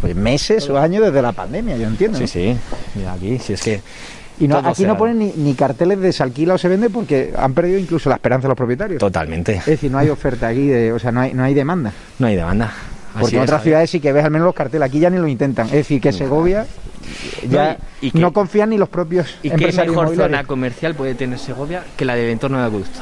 pues, 0.00 0.16
meses 0.16 0.68
o 0.68 0.78
años 0.78 1.04
desde 1.04 1.22
la 1.22 1.32
pandemia, 1.32 1.76
yo 1.76 1.86
entiendo. 1.86 2.18
Sí, 2.18 2.26
sí. 2.26 2.56
Mira 2.94 3.12
aquí, 3.12 3.38
si 3.38 3.52
es 3.52 3.62
que 3.62 3.80
y 4.40 4.48
no, 4.48 4.56
aquí 4.56 4.84
no 4.84 4.96
ponen 4.96 5.18
ni, 5.18 5.32
ni, 5.36 5.54
carteles 5.54 6.00
de 6.00 6.12
se 6.12 6.22
alquila 6.22 6.54
o 6.54 6.58
se 6.58 6.66
vende 6.68 6.90
porque 6.90 7.32
han 7.36 7.54
perdido 7.54 7.78
incluso 7.78 8.08
la 8.08 8.16
esperanza 8.16 8.44
de 8.44 8.48
los 8.48 8.56
propietarios. 8.56 8.98
Totalmente. 8.98 9.56
Es 9.56 9.66
decir, 9.66 9.90
no 9.90 9.98
hay 9.98 10.08
oferta 10.08 10.48
aquí, 10.48 10.66
de, 10.66 10.92
o 10.92 10.98
sea, 10.98 11.12
no 11.12 11.20
hay, 11.20 11.32
no 11.32 11.44
hay 11.44 11.54
demanda. 11.54 11.92
No 12.18 12.26
hay 12.26 12.34
demanda. 12.34 12.72
Porque 13.18 13.36
en 13.36 13.42
otras 13.42 13.62
ciudades 13.62 13.90
sí 13.90 14.00
que 14.00 14.12
ves 14.12 14.24
al 14.24 14.30
menos 14.30 14.46
los 14.46 14.54
carteles, 14.54 14.86
aquí 14.86 15.00
ya 15.00 15.10
ni 15.10 15.18
lo 15.18 15.28
intentan. 15.28 15.66
Es 15.66 15.72
decir, 15.72 16.00
que 16.00 16.12
Segovia 16.12 16.66
ya 17.48 17.76
no, 18.14 18.32
confían 18.32 18.70
ni 18.70 18.78
los 18.78 18.88
propios 18.88 19.34
¿Y 19.42 19.50
qué 19.50 19.72
mejor 19.72 20.14
zona 20.14 20.44
comercial 20.44 20.94
puede 20.94 21.14
tener 21.14 21.38
Segovia 21.38 21.84
que 21.96 22.04
la 22.04 22.14
del 22.14 22.30
entorno 22.30 22.58
de 22.58 22.64
Agusto? 22.64 23.00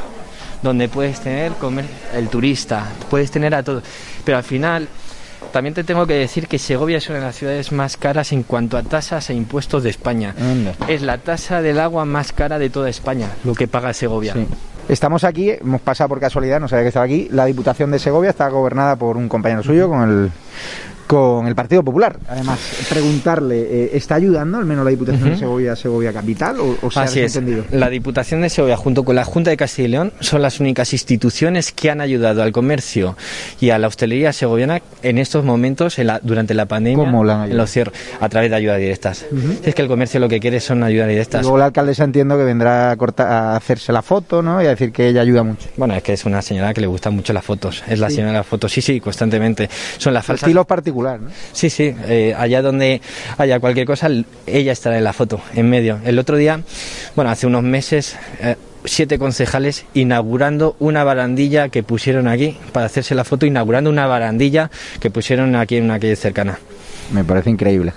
Donde 0.62 0.88
puedes 0.88 1.20
tener 1.20 1.52
comer 1.52 1.86
el 2.14 2.28
turista, 2.28 2.86
puedes 3.08 3.30
tener 3.30 3.54
a 3.54 3.62
todo. 3.62 3.82
Pero 4.24 4.36
al 4.36 4.44
final 4.44 4.88
también 5.52 5.74
te 5.74 5.84
tengo 5.84 6.06
que 6.06 6.14
decir 6.14 6.46
que 6.46 6.58
Segovia 6.58 6.98
es 6.98 7.08
una 7.08 7.18
de 7.18 7.24
las 7.24 7.36
ciudades 7.36 7.72
más 7.72 7.96
caras 7.96 8.32
en 8.32 8.42
cuanto 8.42 8.76
a 8.76 8.82
tasas 8.82 9.30
e 9.30 9.34
impuestos 9.34 9.82
de 9.82 9.90
España. 9.90 10.34
Es 10.86 11.02
la 11.02 11.18
tasa 11.18 11.62
del 11.62 11.80
agua 11.80 12.04
más 12.04 12.32
cara 12.32 12.58
de 12.58 12.70
toda 12.70 12.88
España, 12.88 13.30
lo 13.44 13.54
que 13.54 13.66
paga 13.66 13.92
Segovia. 13.92 14.34
Estamos 14.88 15.25
aquí, 15.25 15.50
hemos 15.50 15.80
pasado 15.80 16.08
por 16.08 16.20
casualidad, 16.20 16.58
no 16.58 16.66
sabía 16.66 16.82
que 16.84 16.88
estaba 16.88 17.06
aquí. 17.06 17.28
La 17.30 17.44
Diputación 17.44 17.90
de 17.90 17.99
Segovia 17.99 18.30
está 18.30 18.49
gobernada 18.49 18.96
por 18.96 19.16
un 19.16 19.28
compañero 19.28 19.62
suyo, 19.62 19.88
con 19.88 20.08
el 20.08 20.30
con 21.10 21.48
el 21.48 21.56
Partido 21.56 21.82
Popular. 21.82 22.20
Además, 22.28 22.60
preguntarle, 22.88 23.58
eh, 23.62 23.90
¿está 23.94 24.14
ayudando 24.14 24.58
al 24.58 24.64
menos 24.64 24.84
la 24.84 24.92
Diputación 24.92 25.30
de 25.30 25.36
Segovia, 25.36 25.74
Segovia 25.74 26.12
Capital 26.12 26.58
o, 26.60 26.88
se 26.88 27.00
Así 27.00 27.18
Es. 27.18 27.40
La 27.72 27.90
Diputación 27.90 28.42
de 28.42 28.48
Segovia 28.48 28.76
junto 28.76 29.02
con 29.02 29.16
la 29.16 29.24
Junta 29.24 29.50
de 29.50 29.56
Castilla 29.56 29.88
y 29.88 29.90
León 29.90 30.12
son 30.20 30.40
las 30.40 30.60
únicas 30.60 30.92
instituciones 30.92 31.72
que 31.72 31.90
han 31.90 32.00
ayudado 32.00 32.44
al 32.44 32.52
comercio 32.52 33.16
y 33.58 33.70
a 33.70 33.78
la 33.78 33.88
hostelería 33.88 34.32
segoviana 34.32 34.82
en 35.02 35.18
estos 35.18 35.44
momentos, 35.44 35.96
durante 36.22 36.54
la 36.54 36.66
pandemia, 36.66 37.04
¿Cómo 37.04 37.24
la 37.24 37.46
en 37.46 37.56
los 37.56 37.68
cierres, 37.72 37.92
a 38.20 38.28
través 38.28 38.50
de 38.50 38.56
ayudas 38.56 38.78
directas. 38.78 39.26
Es 39.64 39.74
que 39.74 39.82
el 39.82 39.88
comercio 39.88 40.20
lo 40.20 40.28
que 40.28 40.38
quiere 40.38 40.60
son 40.60 40.84
ayudas 40.84 41.08
directas. 41.08 41.42
luego 41.42 41.58
la 41.58 41.64
alcaldesa 41.64 42.04
entiendo 42.04 42.38
que 42.38 42.44
vendrá 42.44 42.92
a, 42.92 43.56
hacerse 43.56 43.92
la 43.92 44.02
foto 44.02 44.42
¿no? 44.42 44.62
y 44.62 44.66
a 44.66 44.70
decir 44.70 44.92
que 44.92 45.08
ella 45.08 45.22
ayuda 45.22 45.42
mucho. 45.42 45.66
Bueno, 45.76 45.94
es 45.96 46.04
que 46.04 46.12
es 46.12 46.24
una 46.24 46.40
señora 46.40 46.72
que 46.72 46.80
le 46.80 46.86
gustan 46.86 47.16
mucho 47.16 47.32
las 47.32 47.44
fotos. 47.44 47.82
Es 47.88 47.98
la 47.98 48.10
señora 48.10 48.30
de 48.30 48.38
las 48.38 48.46
fotos, 48.46 48.70
sí, 48.70 48.80
sí, 48.80 49.00
constantemente. 49.00 49.68
Son 49.98 50.14
las 50.14 50.24
falsas... 50.24 50.44
Estilos 50.44 50.66
particulares 50.66 51.00
Sí, 51.52 51.71
sí, 51.71 51.95
eh, 52.07 52.35
allá 52.37 52.62
donde 52.62 53.00
haya 53.38 53.61
cualquier 53.61 53.87
cosa, 53.87 54.09
ella 54.47 54.73
estará 54.73 54.99
en 54.99 55.04
la 55.04 55.12
foto, 55.12 55.40
en 55.54 55.69
medio. 55.69 55.99
El 56.04 56.19
otro 56.19 56.37
día, 56.37 56.61
bueno, 57.16 57.30
hace 57.30 57.47
unos 57.47 57.62
meses, 57.62 58.16
eh, 58.40 58.57
siete 58.85 59.19
concejales 59.19 59.85
inaugurando 59.95 60.76
una 60.78 61.04
barandilla 61.04 61.69
que 61.69 61.83
pusieron 61.83 62.28
aquí, 62.28 62.59
para 62.73 62.87
hacerse 62.87 63.14
la 63.14 63.25
foto, 63.25 63.47
inaugurando 63.47 63.90
una 63.90 64.07
barandilla 64.07 64.71
que 65.00 65.11
pusieron 65.11 65.57
aquí 65.57 65.76
en 65.76 65.85
una 65.85 65.99
calle 65.99 66.16
cercana. 66.16 66.59
Me 67.12 67.25
parece 67.25 67.50
increíble. 67.50 67.92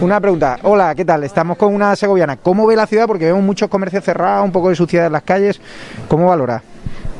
Una 0.00 0.20
pregunta. 0.20 0.58
Hola, 0.62 0.94
¿qué 0.94 1.04
tal? 1.04 1.24
Estamos 1.24 1.58
con 1.58 1.74
una 1.74 1.94
segoviana. 1.94 2.36
¿Cómo 2.38 2.66
ve 2.66 2.74
la 2.74 2.86
ciudad? 2.86 3.06
Porque 3.06 3.26
vemos 3.26 3.42
muchos 3.42 3.68
comercios 3.68 4.02
cerrados, 4.02 4.46
un 4.46 4.52
poco 4.52 4.70
de 4.70 4.76
suciedad 4.76 5.08
en 5.08 5.12
las 5.12 5.24
calles. 5.24 5.60
¿Cómo 6.08 6.28
valora? 6.28 6.62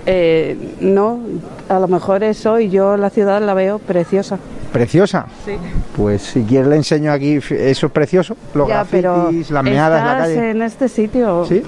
Eh, 0.07 0.57
no, 0.81 1.21
a 1.69 1.79
lo 1.79 1.89
mejor 1.89 2.25
eso 2.25 2.59
y 2.59 2.71
yo 2.71 2.97
la 2.97 3.11
ciudad 3.11 3.43
la 3.43 3.55
veo 3.55 3.79
preciosa. 3.79 4.39
¿Preciosa? 4.75 5.27
Sí. 5.45 5.53
Pues 5.97 6.21
si 6.21 6.43
quieres 6.43 6.67
le 6.67 6.75
enseño 6.75 7.13
aquí, 7.13 7.35
eso 7.37 7.87
es 7.87 7.93
precioso, 7.93 8.37
los 8.55 8.67
ya, 8.67 8.85
grafitis, 8.85 9.53
las 9.53 9.63
meadas, 9.63 10.05
la 10.05 10.19
calle. 10.19 10.51
en 10.51 10.63
este 10.63 10.89
sitio, 10.89 11.45
¿Sí? 11.45 11.63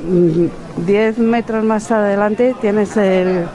10 0.85 1.19
metros 1.19 1.63
más 1.63 1.89
adelante 1.93 2.57
tienes 2.61 2.97
el... 2.97 3.47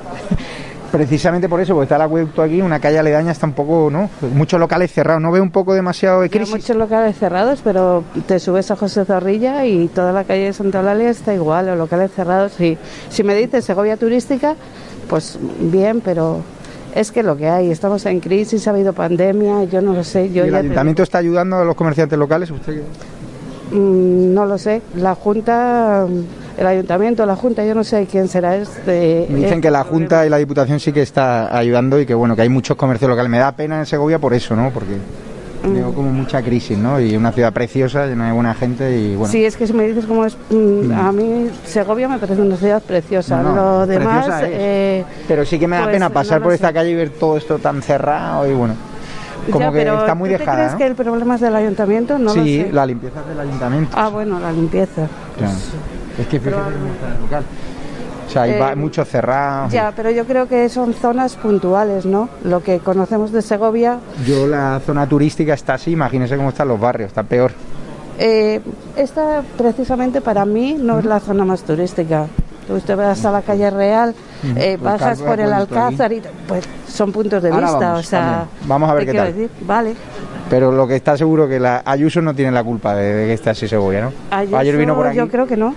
Precisamente 0.90 1.50
por 1.50 1.60
eso, 1.60 1.74
porque 1.74 1.84
está 1.84 1.98
el 1.98 2.04
acueducto 2.04 2.42
aquí, 2.42 2.62
una 2.62 2.80
calle 2.80 3.00
aledaña 3.00 3.34
está 3.34 3.46
un 3.46 3.52
poco, 3.52 3.90
¿no? 3.92 4.10
Muchos 4.34 4.58
locales 4.58 4.90
cerrados, 4.90 5.22
¿no 5.22 5.34
ve 5.34 5.42
un 5.42 5.52
poco 5.52 5.74
demasiado 5.74 6.22
de 6.22 6.30
crisis? 6.30 6.48
Hay 6.48 6.62
muchos 6.62 6.78
locales 6.78 7.18
cerrados, 7.18 7.60
pero 7.62 8.06
te 8.28 8.40
subes 8.40 8.72
a 8.72 8.78
José 8.78 9.04
Zorrilla 9.04 9.66
y 9.66 9.90
toda 9.90 10.14
la 10.14 10.24
calle 10.24 10.46
de 10.46 10.54
Santa 10.54 10.80
Eulalia 10.80 11.10
está 11.10 11.34
igual, 11.34 11.66
los 11.66 11.78
locales 11.78 12.12
cerrados. 12.16 12.58
Y 12.62 12.78
si 13.10 13.24
me 13.24 13.36
dices 13.36 13.66
Segovia 13.66 13.98
turística, 13.98 14.56
pues 15.10 15.38
bien, 15.60 16.00
pero 16.00 16.42
es 16.96 17.12
que 17.12 17.24
lo 17.24 17.38
que 17.38 17.48
hay, 17.48 17.72
estamos 17.72 18.06
en 18.06 18.20
crisis, 18.20 18.68
ha 18.68 18.72
habido 18.72 18.94
pandemia, 18.94 19.64
yo 19.66 19.82
no 19.82 19.94
lo 19.94 20.04
sé. 20.04 20.32
Yo 20.32 20.44
el 20.44 20.56
ayuntamiento 20.56 21.04
está 21.04 21.20
ayudando 21.20 21.58
a 21.58 21.66
los 21.66 21.76
comerciantes 21.76 22.18
locales? 22.18 22.52
¿Usted 22.52 22.82
mm, 23.72 24.34
no 24.34 24.46
lo 24.46 24.58
sé. 24.58 24.82
La 24.96 25.16
Junta, 25.16 26.08
el 26.58 26.68
ayuntamiento, 26.68 27.26
la 27.26 27.36
Junta, 27.36 27.66
yo 27.66 27.76
no 27.76 27.84
sé 27.84 28.08
quién 28.10 28.28
será 28.28 28.56
este. 28.58 29.28
Me 29.30 29.40
dicen 29.40 29.62
que 29.62 29.72
la 29.72 29.84
Junta 29.84 30.26
y 30.26 30.30
la 30.30 30.38
Diputación 30.38 30.80
sí 30.80 30.92
que 30.92 31.02
está 31.02 31.56
ayudando 31.56 32.00
y 32.00 32.06
que 32.06 32.14
bueno, 32.14 32.36
que 32.36 32.44
hay 32.44 32.50
muchos 32.50 32.78
comercios 32.78 33.10
locales. 33.10 33.32
Me 33.32 33.40
da 33.40 33.52
pena 33.54 33.80
en 33.80 33.86
Segovia 33.86 34.20
por 34.20 34.34
eso, 34.34 34.56
¿no? 34.56 34.72
Porque 34.72 34.98
Veo 35.64 35.94
como 35.94 36.12
mucha 36.12 36.42
crisis, 36.42 36.78
¿no? 36.78 37.00
Y 37.00 37.16
una 37.16 37.32
ciudad 37.32 37.54
preciosa, 37.54 38.08
llena 38.08 38.28
de 38.28 38.34
buena 38.34 38.54
gente 38.54 38.98
y 38.98 39.16
bueno. 39.16 39.32
Sí, 39.32 39.46
es 39.46 39.56
que 39.56 39.68
si 39.68 39.74
me 39.74 39.88
dices 39.88 40.06
cómo 40.06 40.26
es, 40.26 40.36
mm, 40.50 40.88
mm. 40.88 40.92
a 40.92 41.12
mí 41.12 41.50
Segovia 41.66 42.08
me 42.08 42.18
parece 42.18 42.42
una 42.42 42.56
ciudad 42.58 42.82
preciosa. 42.82 43.42
Lo 43.44 43.86
demás, 43.86 44.44
eh, 44.46 45.04
pero 45.28 45.46
sí 45.46 45.60
que 45.60 45.68
me 45.68 45.76
da 45.76 45.84
pues, 45.84 45.94
pena 45.94 46.10
pasar 46.10 46.42
por 46.42 46.54
esta 46.54 46.74
calle 46.74 46.92
y 46.92 46.96
ver 46.96 47.10
todo 47.12 47.38
esto 47.38 47.60
tan 47.60 47.82
cerrado 47.82 48.50
y 48.50 48.54
bueno. 48.54 48.76
Como 49.52 49.72
que 49.72 49.82
está 49.82 50.16
muy 50.16 50.30
dejada. 50.30 50.58
¿Crees 50.58 50.76
que 50.76 50.86
el 50.86 50.96
problema 50.96 51.36
es 51.36 51.42
del 51.42 51.56
ayuntamiento? 51.56 52.18
No 52.18 52.32
sí, 52.32 52.68
la 52.72 52.86
limpieza 52.86 53.22
es 53.22 53.28
del 53.28 53.40
ayuntamiento. 53.40 53.98
Ah, 53.98 54.10
bueno, 54.10 54.40
la 54.40 54.52
limpieza. 54.52 55.08
Claro. 55.38 55.54
es 56.20 56.28
que 56.28 56.40
fíjate 56.40 56.70
está 56.70 57.16
el 57.16 57.22
local. 57.22 57.44
O 58.32 58.34
sea, 58.34 58.44
hay 58.44 58.52
eh, 58.52 58.76
mucho 58.78 59.04
cerrado. 59.04 59.68
Ya, 59.70 59.92
pero 59.94 60.10
yo 60.10 60.26
creo 60.26 60.48
que 60.48 60.70
son 60.70 60.94
zonas 60.94 61.36
puntuales, 61.36 62.06
¿no? 62.06 62.30
Lo 62.46 62.64
que 62.64 62.80
conocemos 62.80 63.34
de 63.34 63.42
Segovia. 63.42 64.00
Yo 64.26 64.48
la 64.48 64.80
zona 64.86 65.06
turística 65.06 65.54
está 65.54 65.74
así, 65.74 65.92
imagínese 65.92 66.38
cómo 66.38 66.50
están 66.50 66.70
los 66.70 66.80
barrios, 66.80 67.10
está 67.10 67.24
peor. 67.24 67.52
Eh, 68.18 68.62
esta 68.96 69.42
precisamente 69.58 70.22
para 70.22 70.46
mí 70.46 70.78
no 70.80 71.00
es 71.00 71.06
la 71.06 71.20
zona 71.20 71.44
más 71.44 71.64
turística. 71.64 72.28
Usted 72.70 72.98
va 72.98 73.12
hasta 73.12 73.32
la 73.32 73.42
calle 73.42 73.70
Real, 73.70 74.16
eh, 74.56 74.78
bajas 74.82 75.22
por 75.22 75.38
el 75.38 75.52
Alcázar 75.52 76.14
y 76.14 76.22
pues 76.48 76.64
son 76.88 77.12
puntos 77.12 77.44
de 77.44 77.52
vista, 77.52 77.96
o 77.96 78.04
sea, 78.04 78.46
vamos 78.66 78.90
a 78.90 78.94
ver 78.94 79.06
qué, 79.08 79.14
tal. 79.14 79.50
Vale. 79.66 79.96
Pero 80.50 80.72
lo 80.72 80.88
que 80.88 80.96
está 80.96 81.18
seguro 81.18 81.50
que 81.50 81.60
la 81.60 81.82
Ayuso 81.86 82.22
no 82.22 82.34
tiene 82.34 82.52
la 82.52 82.64
culpa 82.64 82.96
de, 82.96 83.26
que 83.26 83.34
esté 83.34 83.50
así 83.50 83.68
Segovia, 83.68 84.02
¿no? 84.02 84.12
Ayer 84.58 84.78
vino 84.78 84.96
por 84.96 85.08
aquí. 85.08 85.18
Yo 85.18 85.28
creo 85.28 85.48
que 85.48 85.58
no. 85.58 85.76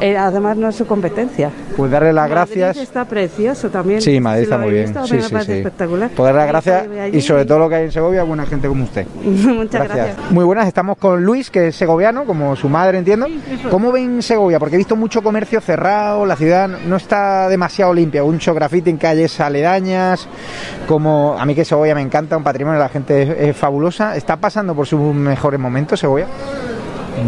Eh, 0.00 0.16
además 0.16 0.56
no 0.56 0.68
es 0.68 0.76
su 0.76 0.86
competencia. 0.86 1.50
Pues 1.76 1.90
darle 1.90 2.12
las 2.12 2.28
gracias. 2.28 2.76
está 2.76 3.04
precioso 3.04 3.70
también. 3.70 4.00
Sí, 4.00 4.20
Madrid 4.20 4.44
está 4.44 4.58
muy 4.58 4.70
bien. 4.70 4.94
sí, 5.06 5.20
sí, 5.20 5.36
sí. 5.44 5.52
espectacular. 5.52 6.10
Pues 6.14 6.26
darle 6.26 6.52
las 6.52 6.64
gracias 6.64 7.14
y 7.14 7.20
sobre 7.20 7.44
todo 7.44 7.60
lo 7.60 7.68
que 7.68 7.76
hay 7.76 7.84
en 7.84 7.92
Segovia, 7.92 8.22
buena 8.22 8.46
gente 8.46 8.68
como 8.68 8.84
usted. 8.84 9.06
Muchas 9.24 9.88
gracias. 9.88 10.30
Muy 10.30 10.44
buenas, 10.44 10.66
estamos 10.66 10.96
con 10.98 11.24
Luis, 11.24 11.50
que 11.50 11.68
es 11.68 11.76
segoviano, 11.76 12.24
como 12.24 12.56
su 12.56 12.68
madre, 12.68 12.98
entiendo. 12.98 13.26
¿Cómo 13.70 13.92
ven 13.92 14.22
Segovia? 14.22 14.58
Porque 14.58 14.76
he 14.76 14.78
visto 14.78 14.96
mucho 14.96 15.22
comercio 15.22 15.60
cerrado, 15.60 16.26
la 16.26 16.36
ciudad 16.36 16.68
no 16.68 16.96
está 16.96 17.48
demasiado 17.48 17.94
limpia, 17.94 18.22
mucho 18.22 18.54
grafiti 18.54 18.90
en 18.90 18.96
calles 18.96 19.38
aledañas, 19.40 20.28
como 20.86 21.36
a 21.38 21.44
mí 21.44 21.54
que 21.54 21.64
Segovia 21.64 21.94
me 21.94 22.02
encanta, 22.02 22.36
un 22.36 22.44
patrimonio, 22.44 22.78
la 22.78 22.88
gente 22.88 23.48
es 23.48 23.56
fabulosa. 23.56 24.16
¿Está 24.16 24.36
pasando 24.36 24.74
por 24.74 24.86
sus 24.86 25.14
mejores 25.14 25.60
momentos 25.60 26.00
Segovia? 26.00 26.26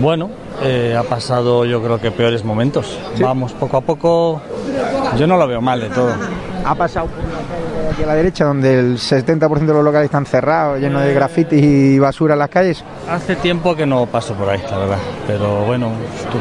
Bueno, 0.01 0.31
eh, 0.63 0.97
ha 0.99 1.03
pasado 1.03 1.65
yo 1.65 1.83
creo 1.83 2.01
que 2.01 2.11
peores 2.11 2.45
momentos. 2.45 2.99
Vamos 3.21 3.53
poco 3.53 3.77
a 3.77 3.81
poco, 3.81 4.41
yo 5.19 5.27
no 5.27 5.37
lo 5.37 5.47
veo 5.47 5.61
mal 5.61 5.81
de 5.81 5.91
todo. 5.91 6.13
Ha 6.65 6.75
pasado 6.75 7.09
aquí 7.93 8.03
a 8.03 8.07
la 8.07 8.15
derecha, 8.15 8.45
donde 8.45 8.79
el 8.79 8.97
70% 8.97 9.67
de 9.67 9.73
los 9.73 9.85
locales 9.85 10.07
están 10.07 10.27
cerrados, 10.27 10.81
llenos 10.81 11.03
de 11.03 11.13
grafitis 11.15 11.63
y 11.63 11.99
basura 11.99 12.35
en 12.35 12.39
las 12.41 12.49
calles. 12.49 12.83
Hace 13.09 13.37
tiempo 13.37 13.77
que 13.77 13.87
no 13.87 14.07
paso 14.07 14.35
por 14.35 14.49
ahí, 14.49 14.61
la 14.71 14.79
verdad. 14.79 14.99
Pero 15.27 15.65
bueno, 15.67 15.93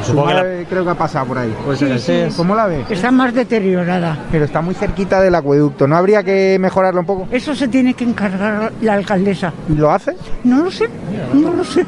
supongo 0.04 0.28
que 0.28 0.66
creo 0.70 0.84
que 0.86 0.90
ha 0.90 0.96
pasado 0.96 1.26
por 1.28 1.38
ahí. 1.38 1.54
¿Cómo 2.38 2.56
la 2.56 2.68
ve? 2.68 2.86
Está 2.90 3.12
más 3.12 3.34
deteriorada. 3.34 4.18
Pero 4.32 4.46
está 4.46 4.62
muy 4.62 4.74
cerquita 4.74 5.22
del 5.22 5.36
acueducto. 5.36 5.88
¿No 5.88 5.98
habría 5.98 6.24
que 6.24 6.58
mejorarlo 6.60 7.02
un 7.02 7.06
poco? 7.06 7.28
Eso 7.32 7.54
se 7.54 7.68
tiene 7.68 7.94
que 7.94 8.06
encargar 8.06 8.72
la 8.82 8.94
alcaldesa. 8.94 9.54
¿Y 9.70 9.74
lo 9.74 9.92
hace? 9.92 10.16
No 10.44 10.64
lo 10.64 10.72
sé, 10.72 10.90
no 11.34 11.54
lo 11.54 11.64
sé. 11.64 11.86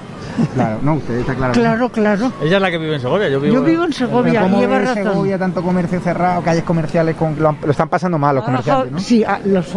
Claro, 0.54 0.80
no, 0.82 0.96
usted 0.96 1.20
está 1.20 1.36
claro. 1.36 1.54
Claro, 1.54 1.89
claro. 1.89 2.32
Ella 2.42 2.58
es 2.58 2.62
la 2.62 2.72
que 2.72 2.77
vive 2.77 2.96
en 2.96 3.01
Segovia, 3.01 3.30
yo 3.30 3.39
vivo, 3.39 3.56
yo 3.56 3.63
vivo 3.63 3.84
en 3.86 3.94
Segovia. 3.94 4.42
¿Cómo 4.42 4.60
lleva 4.60 4.80
razón. 4.80 5.04
Segovia 5.04 5.38
tanto 5.38 5.62
comercio 5.62 6.00
cerrado, 6.00 6.42
calles 6.42 6.63
comerciales, 6.63 7.15
con, 7.15 7.36
lo, 7.39 7.56
están 7.70 7.89
pasando 7.89 8.18
mal 8.18 8.36
los 8.36 8.44
comerciantes, 8.44 8.92
¿no? 8.92 9.00
Sí, 9.00 9.24
los, 9.46 9.68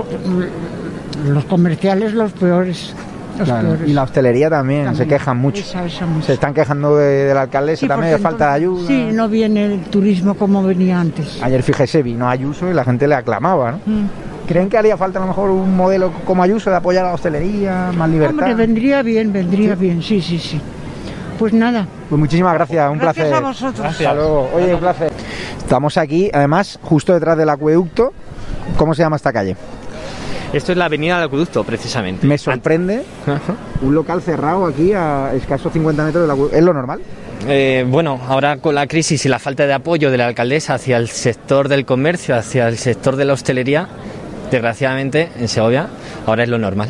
los 1.27 1.45
comerciales 1.45 2.15
los 2.15 2.33
peores. 2.33 2.95
Y 3.87 3.93
la 3.93 4.03
hostelería 4.03 4.51
también, 4.51 4.95
se 4.97 5.07
quejan 5.07 5.37
mucho. 5.37 5.63
Se 6.23 6.33
están 6.33 6.55
quejando 6.55 6.97
de, 6.97 7.33
la 7.33 7.43
alcaldesa 7.43 7.87
también 7.87 8.13
de 8.13 8.19
falta 8.19 8.49
de 8.49 8.55
ayuda. 8.55 8.87
Sí, 8.87 9.09
no 9.13 9.29
viene 9.29 9.67
el 9.67 9.81
turismo 9.83 10.35
como 10.35 10.63
venía 10.63 11.01
antes. 11.01 11.41
Ayer 11.43 11.63
fíjese, 11.63 12.03
vino 12.03 12.29
Ayuso 12.29 12.71
y 12.71 12.75
la 12.75 12.85
gente 12.85 13.07
le 13.07 13.15
aclamaba, 13.15 13.73
¿no? 13.73 13.79
Mm. 13.87 14.07
¿Creen 14.49 14.71
que 14.71 14.79
haría 14.79 14.97
falta 14.97 15.19
a 15.19 15.23
lo 15.23 15.29
mejor 15.29 15.51
un 15.51 15.77
modelo 15.77 16.11
como 16.25 16.43
Ayuso 16.43 16.71
de 16.71 16.77
apoyar 16.77 17.05
a 17.05 17.09
la 17.09 17.15
hostelería, 17.15 17.93
más 17.95 18.09
libertad? 18.09 18.39
Hombre, 18.39 18.55
vendría 18.55 19.03
bien, 19.03 19.31
vendría 19.31 19.75
bien, 19.75 20.03
sí, 20.03 20.23
sí, 20.23 20.39
sí. 20.39 20.59
Pues 21.39 21.53
nada. 21.53 21.87
Pues 22.09 22.19
muchísimas 22.19 22.55
gracias, 22.55 22.91
un 22.91 22.99
Gracias 22.99 23.29
placer. 23.29 23.45
a 23.45 23.47
vosotros. 23.47 23.87
Hasta 23.87 24.15
luego. 24.15 24.51
Oye, 24.55 24.75
un 24.75 24.81
placer. 24.81 25.13
Estamos 25.59 25.99
aquí, 25.99 26.31
además, 26.33 26.79
justo 26.83 27.13
detrás 27.13 27.37
del 27.37 27.51
acueducto. 27.51 28.13
¿Cómo 28.79 28.95
se 28.95 29.03
llama 29.03 29.17
esta 29.17 29.33
calle? 29.35 29.55
Esto 30.53 30.73
es 30.73 30.79
la 30.79 30.87
avenida 30.87 31.17
del 31.17 31.27
acueducto, 31.27 31.63
precisamente. 31.63 32.27
Me 32.27 32.39
sorprende 32.39 33.03
un 33.83 33.95
local 33.95 34.23
cerrado 34.23 34.65
aquí 34.65 34.95
a 34.95 35.33
escasos 35.35 35.71
50 35.75 36.05
metros 36.05 36.23
del 36.23 36.31
acueducto. 36.31 36.57
¿Es 36.57 36.65
lo 36.65 36.73
normal? 36.73 37.01
Eh, 37.47 37.85
bueno, 37.87 38.19
ahora 38.27 38.57
con 38.57 38.75
la 38.75 38.87
crisis 38.87 39.25
y 39.27 39.29
la 39.29 39.39
falta 39.39 39.67
de 39.67 39.75
apoyo 39.75 40.11
de 40.11 40.17
la 40.17 40.27
alcaldesa 40.27 40.75
hacia 40.75 40.97
el 40.97 41.09
sector 41.09 41.69
del 41.69 41.85
comercio, 41.85 42.35
hacia 42.35 42.67
el 42.67 42.79
sector 42.79 43.17
de 43.17 43.27
la 43.27 43.35
hostelería, 43.35 43.89
desgraciadamente 44.51 45.29
en 45.39 45.49
Segovia 45.49 45.89
ahora 46.27 46.43
es 46.45 46.49
lo 46.49 46.59
normal. 46.59 46.89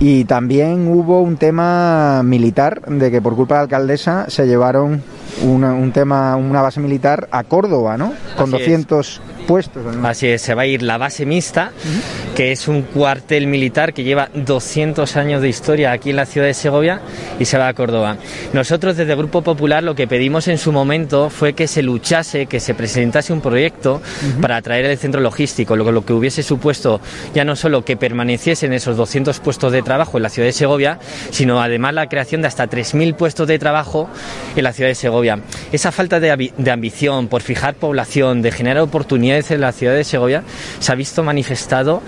Y 0.00 0.24
también 0.26 0.86
hubo 0.86 1.22
un 1.22 1.36
tema 1.36 2.22
militar, 2.22 2.82
de 2.86 3.10
que 3.10 3.20
por 3.20 3.34
culpa 3.34 3.54
de 3.54 3.58
la 3.58 3.62
alcaldesa 3.64 4.26
se 4.28 4.46
llevaron 4.46 5.02
una- 5.42 5.74
un 5.74 5.90
tema, 5.90 6.36
una 6.36 6.62
base 6.62 6.78
militar 6.80 7.28
a 7.32 7.42
Córdoba, 7.42 7.96
¿no? 7.96 8.12
Con 8.36 8.54
Así 8.54 8.62
es. 8.62 8.68
200 8.70 9.20
puestos. 9.48 9.82
Así 10.04 10.28
es, 10.28 10.42
se 10.42 10.54
va 10.54 10.62
a 10.62 10.66
ir 10.66 10.82
la 10.82 10.98
base 10.98 11.26
mixta, 11.26 11.72
que 12.38 12.52
es 12.52 12.68
un 12.68 12.82
cuartel 12.82 13.48
militar 13.48 13.92
que 13.92 14.04
lleva 14.04 14.30
200 14.32 15.16
años 15.16 15.42
de 15.42 15.48
historia 15.48 15.90
aquí 15.90 16.10
en 16.10 16.16
la 16.16 16.24
ciudad 16.24 16.46
de 16.46 16.54
Segovia 16.54 17.00
y 17.40 17.46
se 17.46 17.58
va 17.58 17.66
a 17.66 17.74
Córdoba. 17.74 18.16
Nosotros 18.52 18.96
desde 18.96 19.10
el 19.10 19.18
Grupo 19.18 19.42
Popular 19.42 19.82
lo 19.82 19.96
que 19.96 20.06
pedimos 20.06 20.46
en 20.46 20.56
su 20.56 20.70
momento 20.70 21.30
fue 21.30 21.54
que 21.54 21.66
se 21.66 21.82
luchase, 21.82 22.46
que 22.46 22.60
se 22.60 22.74
presentase 22.74 23.32
un 23.32 23.40
proyecto 23.40 24.00
para 24.40 24.54
atraer 24.54 24.84
el 24.84 24.96
centro 24.98 25.20
logístico, 25.20 25.74
lo, 25.74 25.90
lo 25.90 26.06
que 26.06 26.12
hubiese 26.12 26.44
supuesto 26.44 27.00
ya 27.34 27.44
no 27.44 27.56
solo 27.56 27.84
que 27.84 27.96
permaneciesen 27.96 28.72
esos 28.72 28.96
200 28.96 29.40
puestos 29.40 29.72
de 29.72 29.82
trabajo 29.82 30.18
en 30.18 30.22
la 30.22 30.28
ciudad 30.28 30.46
de 30.46 30.52
Segovia, 30.52 31.00
sino 31.32 31.60
además 31.60 31.92
la 31.94 32.08
creación 32.08 32.42
de 32.42 32.46
hasta 32.46 32.70
3.000 32.70 33.16
puestos 33.16 33.48
de 33.48 33.58
trabajo 33.58 34.08
en 34.54 34.62
la 34.62 34.72
ciudad 34.72 34.90
de 34.90 34.94
Segovia. 34.94 35.40
Esa 35.72 35.90
falta 35.90 36.20
de, 36.20 36.52
de 36.56 36.70
ambición 36.70 37.26
por 37.26 37.42
fijar 37.42 37.74
población, 37.74 38.42
de 38.42 38.52
generar 38.52 38.84
oportunidades 38.84 39.50
en 39.50 39.60
la 39.60 39.72
ciudad 39.72 39.94
de 39.94 40.04
Segovia, 40.04 40.44
se 40.78 40.92
ha 40.92 40.94
visto 40.94 41.24
manifestado 41.24 42.00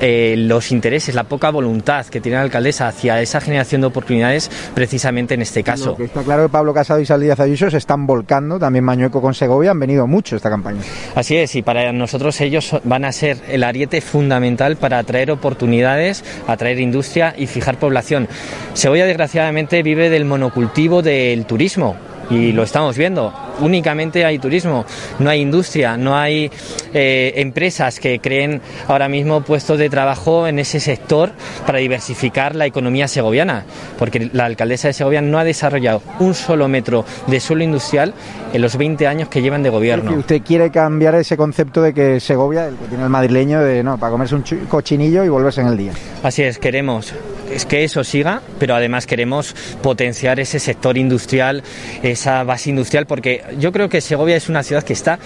eh, 0.00 0.34
los 0.36 0.72
intereses, 0.72 1.14
la 1.14 1.24
poca 1.24 1.50
voluntad 1.50 2.06
que 2.06 2.20
tiene 2.20 2.36
la 2.36 2.42
alcaldesa 2.42 2.88
hacia 2.88 3.20
esa 3.20 3.40
generación 3.40 3.80
de 3.80 3.86
oportunidades 3.86 4.50
precisamente 4.74 5.34
en 5.34 5.42
este 5.42 5.62
caso. 5.62 5.90
Lo 5.90 5.96
que 5.96 6.04
está 6.04 6.22
claro 6.22 6.44
que 6.44 6.48
Pablo 6.48 6.74
Casado 6.74 7.00
y 7.00 7.06
Saldíaz 7.06 7.40
Ayuso 7.40 7.70
se 7.70 7.78
están 7.78 8.06
volcando, 8.06 8.58
también 8.58 8.84
Mañueco 8.84 9.20
con 9.20 9.34
Segovia, 9.34 9.70
han 9.70 9.80
venido 9.80 10.06
mucho 10.06 10.36
esta 10.36 10.50
campaña. 10.50 10.80
Así 11.14 11.36
es, 11.36 11.54
y 11.54 11.62
para 11.62 11.92
nosotros 11.92 12.40
ellos 12.40 12.76
van 12.84 13.04
a 13.04 13.12
ser 13.12 13.38
el 13.48 13.64
ariete 13.64 14.00
fundamental 14.00 14.76
para 14.76 14.98
atraer 14.98 15.30
oportunidades, 15.30 16.24
atraer 16.46 16.80
industria 16.80 17.34
y 17.36 17.46
fijar 17.46 17.78
población. 17.78 18.28
Segovia, 18.74 19.06
desgraciadamente, 19.06 19.82
vive 19.82 20.10
del 20.10 20.24
monocultivo 20.24 21.02
del 21.02 21.46
turismo. 21.46 21.96
Y 22.30 22.52
lo 22.52 22.62
estamos 22.62 22.96
viendo, 22.96 23.32
únicamente 23.60 24.24
hay 24.24 24.38
turismo, 24.38 24.84
no 25.18 25.30
hay 25.30 25.40
industria, 25.40 25.96
no 25.96 26.16
hay 26.16 26.50
eh, 26.92 27.32
empresas 27.36 28.00
que 28.00 28.18
creen 28.18 28.60
ahora 28.88 29.08
mismo 29.08 29.42
puestos 29.42 29.78
de 29.78 29.90
trabajo 29.90 30.46
en 30.46 30.58
ese 30.58 30.80
sector 30.80 31.32
para 31.66 31.78
diversificar 31.78 32.54
la 32.54 32.66
economía 32.66 33.08
segoviana, 33.08 33.64
porque 33.98 34.30
la 34.32 34.46
alcaldesa 34.46 34.88
de 34.88 34.94
Segovia 34.94 35.20
no 35.20 35.38
ha 35.38 35.44
desarrollado 35.44 36.02
un 36.20 36.34
solo 36.34 36.68
metro 36.68 37.04
de 37.26 37.40
suelo 37.40 37.64
industrial 37.64 38.14
en 38.52 38.62
los 38.62 38.76
20 38.76 39.06
años 39.06 39.28
que 39.28 39.42
llevan 39.42 39.62
de 39.62 39.70
gobierno. 39.70 40.10
Que 40.10 40.18
usted 40.18 40.42
quiere 40.42 40.70
cambiar 40.70 41.14
ese 41.16 41.36
concepto 41.36 41.82
de 41.82 41.92
que 41.92 42.20
Segovia, 42.20 42.68
el 42.68 42.76
que 42.76 42.86
tiene 42.86 43.04
el 43.04 43.10
madrileño, 43.10 43.60
de 43.60 43.82
no, 43.82 43.98
para 43.98 44.10
comerse 44.10 44.34
un 44.34 44.44
cochinillo 44.68 45.24
y 45.24 45.28
volverse 45.28 45.60
en 45.60 45.68
el 45.68 45.76
día. 45.76 45.92
Así 46.22 46.42
es, 46.42 46.58
queremos 46.58 47.12
es 47.52 47.64
que 47.64 47.84
eso 47.84 48.04
siga, 48.04 48.42
pero 48.58 48.74
además 48.74 49.06
queremos 49.06 49.54
potenciar 49.82 50.40
ese 50.40 50.58
sector 50.58 50.96
industrial, 50.98 51.62
esa 52.02 52.44
base 52.44 52.70
industrial, 52.70 53.06
porque 53.06 53.42
yo 53.58 53.72
creo 53.72 53.88
que 53.88 54.00
Segovia 54.00 54.36
es 54.36 54.48
una 54.48 54.62
ciudad 54.62 54.82
que 54.82 54.92
está 54.92 55.18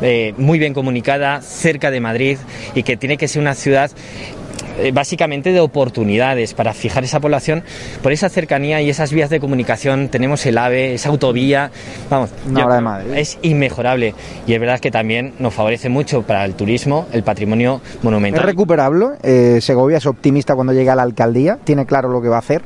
eh, 0.00 0.34
muy 0.36 0.58
bien 0.58 0.74
comunicada, 0.74 1.40
cerca 1.42 1.90
de 1.90 2.00
Madrid 2.00 2.38
y 2.74 2.82
que 2.82 2.96
tiene 2.96 3.16
que 3.16 3.28
ser 3.28 3.40
una 3.40 3.54
ciudad 3.54 3.90
básicamente 4.92 5.52
de 5.52 5.60
oportunidades 5.60 6.54
para 6.54 6.72
fijar 6.72 7.04
esa 7.04 7.20
población 7.20 7.62
por 8.02 8.12
esa 8.12 8.28
cercanía 8.28 8.80
y 8.80 8.90
esas 8.90 9.12
vías 9.12 9.30
de 9.30 9.40
comunicación 9.40 10.08
tenemos 10.08 10.44
el 10.46 10.58
AVE 10.58 10.94
esa 10.94 11.08
autovía 11.10 11.70
vamos 12.10 12.30
Una 12.48 12.66
hora 12.66 12.74
de 12.76 12.80
Madrid. 12.80 13.14
es 13.14 13.38
inmejorable 13.42 14.14
y 14.46 14.54
es 14.54 14.60
verdad 14.60 14.80
que 14.80 14.90
también 14.90 15.34
nos 15.38 15.54
favorece 15.54 15.88
mucho 15.88 16.22
para 16.22 16.44
el 16.44 16.54
turismo 16.54 17.06
el 17.12 17.22
patrimonio 17.22 17.80
¿Es 17.84 18.04
monumental 18.04 18.42
recuperable? 18.42 19.06
Eh, 19.22 19.58
Segovia 19.60 19.98
es 19.98 20.06
optimista 20.06 20.54
cuando 20.54 20.72
llega 20.72 20.92
a 20.92 20.96
la 20.96 21.02
alcaldía, 21.02 21.58
tiene 21.62 21.86
claro 21.86 22.08
lo 22.08 22.20
que 22.20 22.28
va 22.28 22.36
a 22.36 22.40
hacer. 22.40 22.62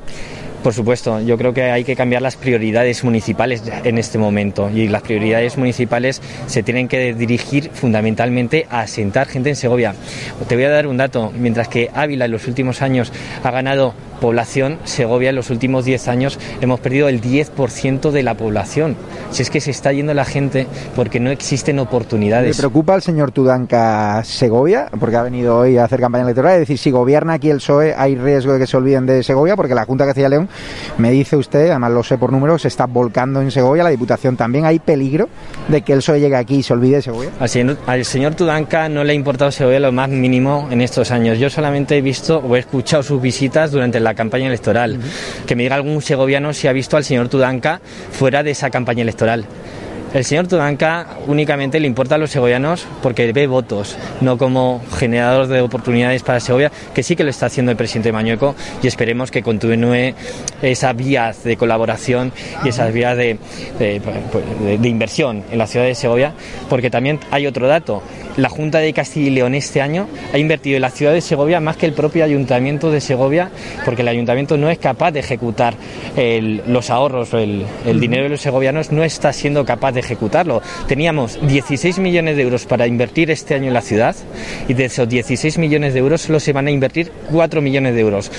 Por 0.67 0.75
supuesto, 0.75 1.21
yo 1.21 1.39
creo 1.39 1.55
que 1.55 1.63
hay 1.63 1.85
que 1.85 1.95
cambiar 1.95 2.23
las 2.23 2.35
prioridades 2.35 3.05
municipales 3.05 3.63
en 3.85 3.99
este 3.99 4.19
momento 4.19 4.69
y 4.69 4.89
las 4.89 5.03
prioridades 5.03 5.57
municipales 5.57 6.21
se 6.49 6.65
tienen 6.65 6.89
que 6.89 7.15
dirigir 7.15 7.71
fundamentalmente 7.73 8.67
a 8.69 8.81
asentar 8.81 9.29
gente 9.29 9.51
en 9.51 9.55
Segovia. 9.55 9.95
Te 10.49 10.57
voy 10.57 10.65
a 10.65 10.71
dar 10.71 10.89
un 10.89 10.97
dato, 10.97 11.33
mientras 11.39 11.69
que 11.69 11.89
Ávila 11.95 12.25
en 12.25 12.33
los 12.33 12.49
últimos 12.49 12.83
años 12.83 13.13
ha 13.45 13.51
ganado 13.53 13.95
población, 14.17 14.79
Segovia 14.85 15.31
en 15.31 15.37
los 15.37 15.51
últimos 15.51 15.85
10 15.85 16.09
años 16.09 16.39
hemos 16.61 16.81
perdido 16.81 17.09
el 17.09 17.21
10% 17.21 18.11
de 18.11 18.23
la 18.23 18.35
población. 18.35 18.97
Si 19.31 19.43
es 19.43 19.51
que 19.51 19.61
se 19.61 19.71
está 19.71 19.93
yendo 19.93 20.15
la 20.15 20.25
gente 20.25 20.67
porque 20.95 21.21
no 21.21 21.31
existen 21.31 21.77
¿Le 21.77 21.83
oportunidades. 21.83 22.57
preocupa 22.57 22.95
al 22.95 23.03
señor 23.03 23.33
Tudanca 23.33 24.23
Segovia? 24.25 24.89
Porque 24.99 25.17
ha 25.17 25.23
venido 25.23 25.59
hoy 25.59 25.77
a 25.79 25.85
hacer 25.85 26.01
campaña 26.01 26.25
electoral. 26.25 26.55
Es 26.55 26.61
decir, 26.61 26.79
si 26.79 26.91
gobierna 26.91 27.35
aquí 27.35 27.51
el 27.51 27.59
PSOE, 27.59 27.95
hay 27.97 28.17
riesgo 28.17 28.53
de 28.53 28.59
que 28.61 28.67
se 28.67 28.77
olviden 28.77 29.07
de 29.07 29.23
Segovia, 29.23 29.57
porque 29.57 29.75
la 29.75 29.85
Junta 29.85 30.05
de 30.05 30.09
Castilla 30.11 30.27
y 30.29 30.31
León, 30.31 30.49
me 30.99 31.11
dice 31.11 31.37
usted, 31.37 31.71
además 31.71 31.93
lo 31.93 32.03
sé 32.03 32.19
por 32.19 32.33
números, 32.33 32.63
se 32.63 32.69
está 32.69 32.87
volcando 32.87 33.41
en 33.41 33.51
Segovia, 33.51 33.83
la 33.83 33.91
Diputación 33.91 34.37
también. 34.37 34.65
¿Hay 34.65 34.79
peligro 34.79 35.29
de 35.69 35.83
que 35.83 35.93
el 35.93 35.99
PSOE 35.99 36.21
llegue 36.21 36.37
aquí 36.37 36.57
y 36.57 36.63
se 36.63 36.73
olvide 36.73 36.97
de 36.97 37.03
Segovia? 37.03 37.31
Al 37.41 37.49
señor, 37.49 37.77
al 37.87 38.05
señor 38.05 38.35
Tudanca 38.35 38.89
no 38.89 39.05
le 39.05 39.13
ha 39.13 39.15
importado 39.15 39.51
Segovia 39.51 39.81
lo 39.81 39.93
más 39.93 40.09
mínimo 40.09 40.69
en 40.71 40.81
estos 40.81 41.11
años. 41.11 41.39
Yo 41.39 41.51
solamente 41.51 41.97
he 41.97 42.01
visto 42.01 42.39
o 42.39 42.57
he 42.57 42.61
escuchado 42.61 43.03
sus 43.03 43.21
visitas 43.21 43.71
durante 43.71 44.01
la 44.01 44.06
campaña 44.15 44.47
electoral. 44.47 44.99
Que 45.47 45.57
me 45.57 45.63
diga 45.63 45.77
algún 45.77 46.03
segoviano 46.03 46.53
si 46.53 46.69
ha 46.69 46.73
visto 46.73 46.97
al 46.97 47.05
señor 47.05 47.29
Tudanca 47.29 47.81
fuera 48.13 48.43
de 48.43 48.51
esa 48.53 48.71
campaña 48.71 49.03
electoral. 49.03 49.45
El 50.17 50.25
señor 50.25 50.49
Tudanca 50.49 51.19
únicamente 51.27 51.79
le 51.79 51.87
importa 51.87 52.15
a 52.15 52.19
los 52.19 52.31
segovianos 52.31 52.87
porque 53.03 53.31
ve 53.35 53.47
votos, 53.47 53.99
no 54.23 54.39
como 54.39 54.83
generador 54.97 55.47
de 55.47 55.61
oportunidades 55.61 56.23
para 56.23 56.41
Segovia, 56.41 56.73
que 56.95 57.03
sí 57.03 57.17
que 57.17 57.23
lo 57.23 57.29
está 57.29 57.47
haciendo 57.47 57.71
el 57.71 57.77
presidente 57.77 58.13
Mañueco 58.13 58.55
y 58.83 58.87
esperemos 58.87 59.31
que 59.31 59.43
continúe 59.43 60.15
esa 60.63 60.95
vía 60.95 61.35
de 61.45 61.59
colaboración 61.59 62.33
y 62.65 62.71
esas 62.71 62.95
vías 62.95 63.15
de, 63.19 63.39
inversión 64.83 65.45
en 65.53 65.59
la 65.59 65.67
ciudad 65.67 65.85
de 65.85 65.95
Segovia, 65.95 66.33
porque 66.71 66.89
también 66.89 67.21
hay 67.31 67.47
otro 67.47 67.69
dato. 67.69 68.03
La 68.39 68.49
Junta 68.49 68.79
de 68.79 68.95
Castilla 68.95 69.27
y 69.27 69.31
León 69.31 69.55
este 69.55 69.83
año 69.83 70.09
ha 70.33 70.39
invertido 70.39 70.77
en 70.77 70.83
la 70.83 70.91
ciudad 70.91 71.13
de 71.13 71.21
Segovia 71.21 71.61
más 71.61 71.77
que 71.77 71.85
el 71.85 71.93
propio 71.93 72.25
ayuntamiento 72.25 72.91
de 72.91 73.03
Segovia, 73.03 73.51
porque 73.85 74.01
el 74.01 74.09
ayuntamiento 74.09 74.57
no 74.57 74.71
es 74.71 74.79
capaz 74.79 75.11
de 75.11 75.21
ejecutar 75.21 75.75
los 76.67 76.89
ahorros, 76.89 77.35
el, 77.35 77.67
el 77.85 78.01
dinero 78.01 78.25
de 78.25 78.29
los 78.31 78.41
segovianos 78.41 78.93
no 78.93 79.05
está 79.05 79.35
siendo 79.35 79.67
capaz 79.67 79.93
de 79.93 80.06
ejecutarlo. 80.07 80.63
Teníamos 80.87 81.39
16 81.47 81.99
millones 81.99 82.37
de 82.37 82.43
euros 82.43 82.65
para 82.65 82.87
invertir 82.87 83.31
este 83.31 83.55
año 83.55 83.69
en 83.69 83.75
la 83.75 83.83
ciudad 83.83 84.17
y 84.69 84.75
de 84.75 84.87
esos 84.87 85.09
16 85.09 85.59
millones 85.59 85.93
de 85.93 86.01
euros 86.01 86.23
solo 86.23 86.41
se 86.41 86.53
van 86.53 86.67
a 86.69 86.71
invertir 86.71 87.13
4 87.31 87.61
millones 87.61 87.95
de 87.95 88.01
euros. 88.01 88.31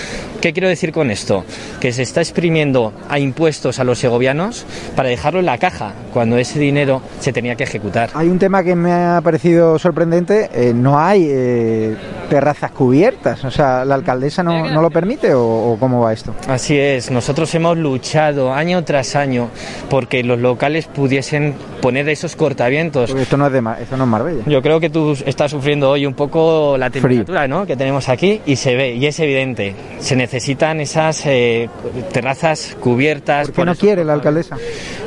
¿Qué 0.41 0.53
quiero 0.53 0.69
decir 0.69 0.91
con 0.91 1.11
esto? 1.11 1.43
Que 1.79 1.91
se 1.91 2.03
está 2.03 2.21
exprimiendo 2.21 2.93
a 3.09 3.19
impuestos 3.19 3.79
a 3.79 3.83
los 3.83 3.99
segovianos 3.99 4.65
para 4.95 5.09
dejarlo 5.09 5.39
en 5.39 5.45
la 5.45 5.57
caja, 5.57 5.93
cuando 6.13 6.37
ese 6.37 6.59
dinero 6.59 7.01
se 7.19 7.33
tenía 7.33 7.55
que 7.55 7.63
ejecutar. 7.63 8.09
Hay 8.13 8.27
un 8.27 8.39
tema 8.39 8.63
que 8.63 8.75
me 8.75 8.91
ha 8.91 9.19
parecido 9.23 9.77
sorprendente, 9.79 10.49
eh, 10.53 10.73
no 10.73 10.99
hay 10.99 11.27
eh, 11.29 11.95
terrazas 12.29 12.71
cubiertas, 12.71 13.43
o 13.43 13.51
sea, 13.51 13.83
¿la 13.83 13.95
alcaldesa 13.95 14.43
no, 14.43 14.69
no 14.69 14.81
lo 14.81 14.89
permite 14.89 15.33
o, 15.33 15.43
o 15.43 15.77
cómo 15.79 16.01
va 16.01 16.13
esto? 16.13 16.33
Así 16.47 16.77
es, 16.77 17.11
nosotros 17.11 17.53
hemos 17.55 17.77
luchado 17.77 18.53
año 18.53 18.83
tras 18.83 19.15
año 19.15 19.49
porque 19.89 20.23
los 20.23 20.39
locales 20.39 20.85
pudiesen 20.85 21.55
poner 21.81 22.07
esos 22.09 22.35
cortavientos. 22.35 23.09
Porque 23.09 23.23
esto 23.23 23.37
no 23.37 23.47
es, 23.47 23.53
de, 23.53 23.59
esto 23.81 23.97
no 23.97 24.03
es 24.05 24.09
Marbella. 24.09 24.43
Yo 24.47 24.61
creo 24.61 24.79
que 24.79 24.89
tú 24.89 25.15
estás 25.25 25.51
sufriendo 25.51 25.89
hoy 25.91 26.05
un 26.05 26.13
poco 26.13 26.75
la 26.77 26.89
temperatura 26.89 27.47
¿no? 27.47 27.65
que 27.65 27.75
tenemos 27.75 28.09
aquí 28.09 28.41
y 28.45 28.55
se 28.55 28.75
ve, 28.75 28.95
y 28.95 29.05
es 29.05 29.19
evidente. 29.19 29.75
Se 29.99 30.15
necesitan 30.15 30.79
esas 30.81 31.25
eh, 31.25 31.69
terrazas 32.11 32.75
cubiertas. 32.79 33.47
¿Por 33.47 33.53
qué 33.53 33.55
por 33.57 33.65
no 33.67 33.75
quiere 33.75 34.03
la 34.03 34.13
alcaldesa? 34.13 34.57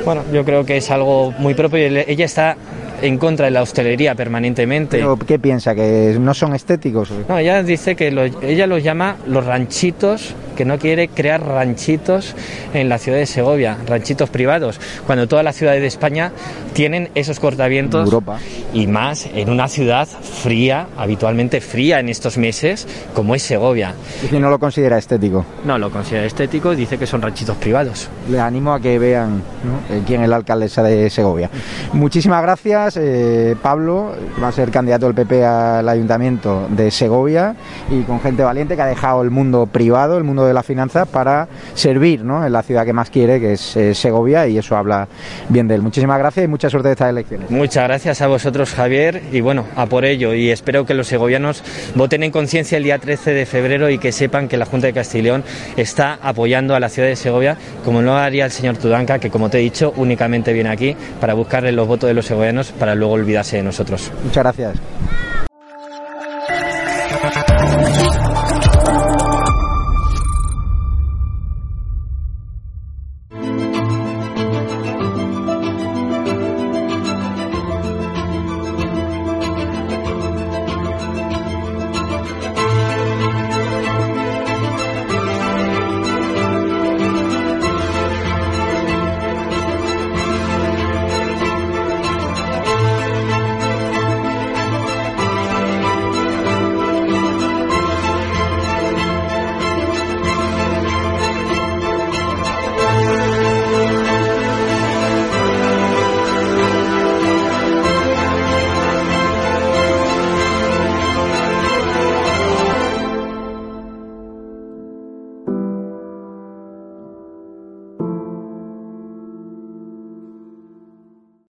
Bueno, 0.05 0.23
yo 0.33 0.43
creo 0.45 0.65
que 0.65 0.77
es 0.77 0.89
algo 0.91 1.31
muy 1.37 1.53
propio. 1.53 1.79
Ella 1.79 2.25
está 2.25 2.55
en 3.01 3.17
contra 3.17 3.45
de 3.45 3.51
la 3.51 3.63
hostelería 3.63 4.13
permanentemente. 4.15 4.97
¿Pero 4.97 5.17
qué 5.17 5.39
piensa? 5.39 5.73
¿Que 5.73 6.15
no 6.19 6.33
son 6.33 6.53
estéticos? 6.53 7.11
No, 7.27 7.37
ella 7.37 7.63
dice 7.63 7.95
que 7.95 8.11
lo- 8.11 8.23
ella 8.23 8.67
los 8.67 8.83
llama 8.83 9.15
los 9.27 9.43
ranchitos 9.45 10.35
que 10.61 10.65
no 10.65 10.77
quiere 10.77 11.07
crear 11.07 11.43
ranchitos 11.43 12.35
en 12.75 12.87
la 12.87 12.99
ciudad 12.99 13.17
de 13.17 13.25
Segovia, 13.25 13.77
ranchitos 13.87 14.29
privados, 14.29 14.79
cuando 15.07 15.27
todas 15.27 15.43
las 15.43 15.55
ciudades 15.55 15.81
de 15.81 15.87
España 15.87 16.33
tienen 16.73 17.09
esos 17.15 17.39
cortavientos 17.39 18.05
Europa. 18.05 18.37
y 18.71 18.85
más 18.85 19.27
en 19.33 19.49
una 19.49 19.67
ciudad 19.67 20.07
fría, 20.07 20.85
habitualmente 20.97 21.61
fría 21.61 21.99
en 21.99 22.09
estos 22.09 22.37
meses, 22.37 22.87
como 23.15 23.33
es 23.33 23.41
Segovia. 23.41 23.95
Y 24.23 24.27
si 24.27 24.37
no 24.37 24.51
lo 24.51 24.59
considera 24.59 24.99
estético. 24.99 25.43
No 25.65 25.79
lo 25.79 25.89
considera 25.89 26.27
estético, 26.27 26.75
dice 26.75 26.99
que 26.99 27.07
son 27.07 27.23
ranchitos 27.23 27.57
privados. 27.57 28.07
Les 28.29 28.39
animo 28.39 28.71
a 28.71 28.79
que 28.79 28.99
vean 28.99 29.41
¿no? 29.63 29.95
Eh, 29.95 30.03
quién 30.05 30.21
es 30.21 30.29
la 30.29 30.35
alcaldesa 30.35 30.83
de 30.83 31.09
Segovia. 31.09 31.49
Muchísimas 31.93 32.43
gracias, 32.43 32.97
eh, 32.97 33.55
Pablo. 33.59 34.13
Va 34.39 34.49
a 34.49 34.51
ser 34.51 34.69
candidato 34.69 35.07
del 35.07 35.15
PP 35.15 35.43
al 35.43 35.89
ayuntamiento 35.89 36.67
de 36.69 36.91
Segovia 36.91 37.55
y 37.89 38.03
con 38.03 38.21
gente 38.21 38.43
valiente 38.43 38.75
que 38.75 38.83
ha 38.83 38.85
dejado 38.85 39.23
el 39.23 39.31
mundo 39.31 39.65
privado, 39.65 40.19
el 40.19 40.23
mundo 40.23 40.45
de 40.51 40.55
la 40.55 40.63
finanza, 40.63 41.05
para 41.05 41.47
servir 41.73 42.23
¿no? 42.23 42.45
en 42.45 42.51
la 42.51 42.63
ciudad 42.63 42.85
que 42.85 42.93
más 42.93 43.09
quiere, 43.09 43.39
que 43.39 43.53
es 43.53 43.75
eh, 43.77 43.93
Segovia, 43.93 44.47
y 44.47 44.57
eso 44.57 44.75
habla 44.75 45.07
bien 45.49 45.67
de 45.67 45.75
él. 45.75 45.81
Muchísimas 45.81 46.19
gracias 46.19 46.45
y 46.45 46.47
mucha 46.47 46.69
suerte 46.69 46.89
de 46.89 46.93
estas 46.93 47.09
elecciones. 47.09 47.49
Muchas 47.49 47.83
gracias 47.83 48.21
a 48.21 48.27
vosotros, 48.27 48.73
Javier, 48.73 49.21
y 49.31 49.41
bueno, 49.41 49.65
a 49.75 49.85
por 49.85 50.05
ello. 50.05 50.33
Y 50.33 50.49
espero 50.49 50.85
que 50.85 50.93
los 50.93 51.07
segovianos 51.07 51.63
voten 51.95 52.23
en 52.23 52.31
conciencia 52.31 52.77
el 52.77 52.83
día 52.83 52.99
13 52.99 53.33
de 53.33 53.45
febrero 53.45 53.89
y 53.89 53.97
que 53.97 54.11
sepan 54.11 54.47
que 54.47 54.57
la 54.57 54.65
Junta 54.65 54.87
de 54.87 54.93
Castilla 54.93 55.11
y 55.19 55.21
León 55.23 55.43
está 55.77 56.19
apoyando 56.21 56.75
a 56.75 56.79
la 56.79 56.89
ciudad 56.89 57.07
de 57.07 57.15
Segovia, 57.15 57.57
como 57.83 58.01
no 58.01 58.17
haría 58.17 58.45
el 58.45 58.51
señor 58.51 58.77
Tudanca, 58.77 59.19
que 59.19 59.29
como 59.29 59.49
te 59.49 59.59
he 59.59 59.61
dicho, 59.61 59.93
únicamente 59.97 60.53
viene 60.53 60.69
aquí 60.69 60.95
para 61.19 61.33
buscarle 61.33 61.71
los 61.71 61.87
votos 61.87 62.07
de 62.07 62.13
los 62.13 62.25
segovianos 62.25 62.71
para 62.71 62.95
luego 62.95 63.13
olvidarse 63.13 63.57
de 63.57 63.63
nosotros. 63.63 64.11
Muchas 64.23 64.43
gracias. 64.43 65.30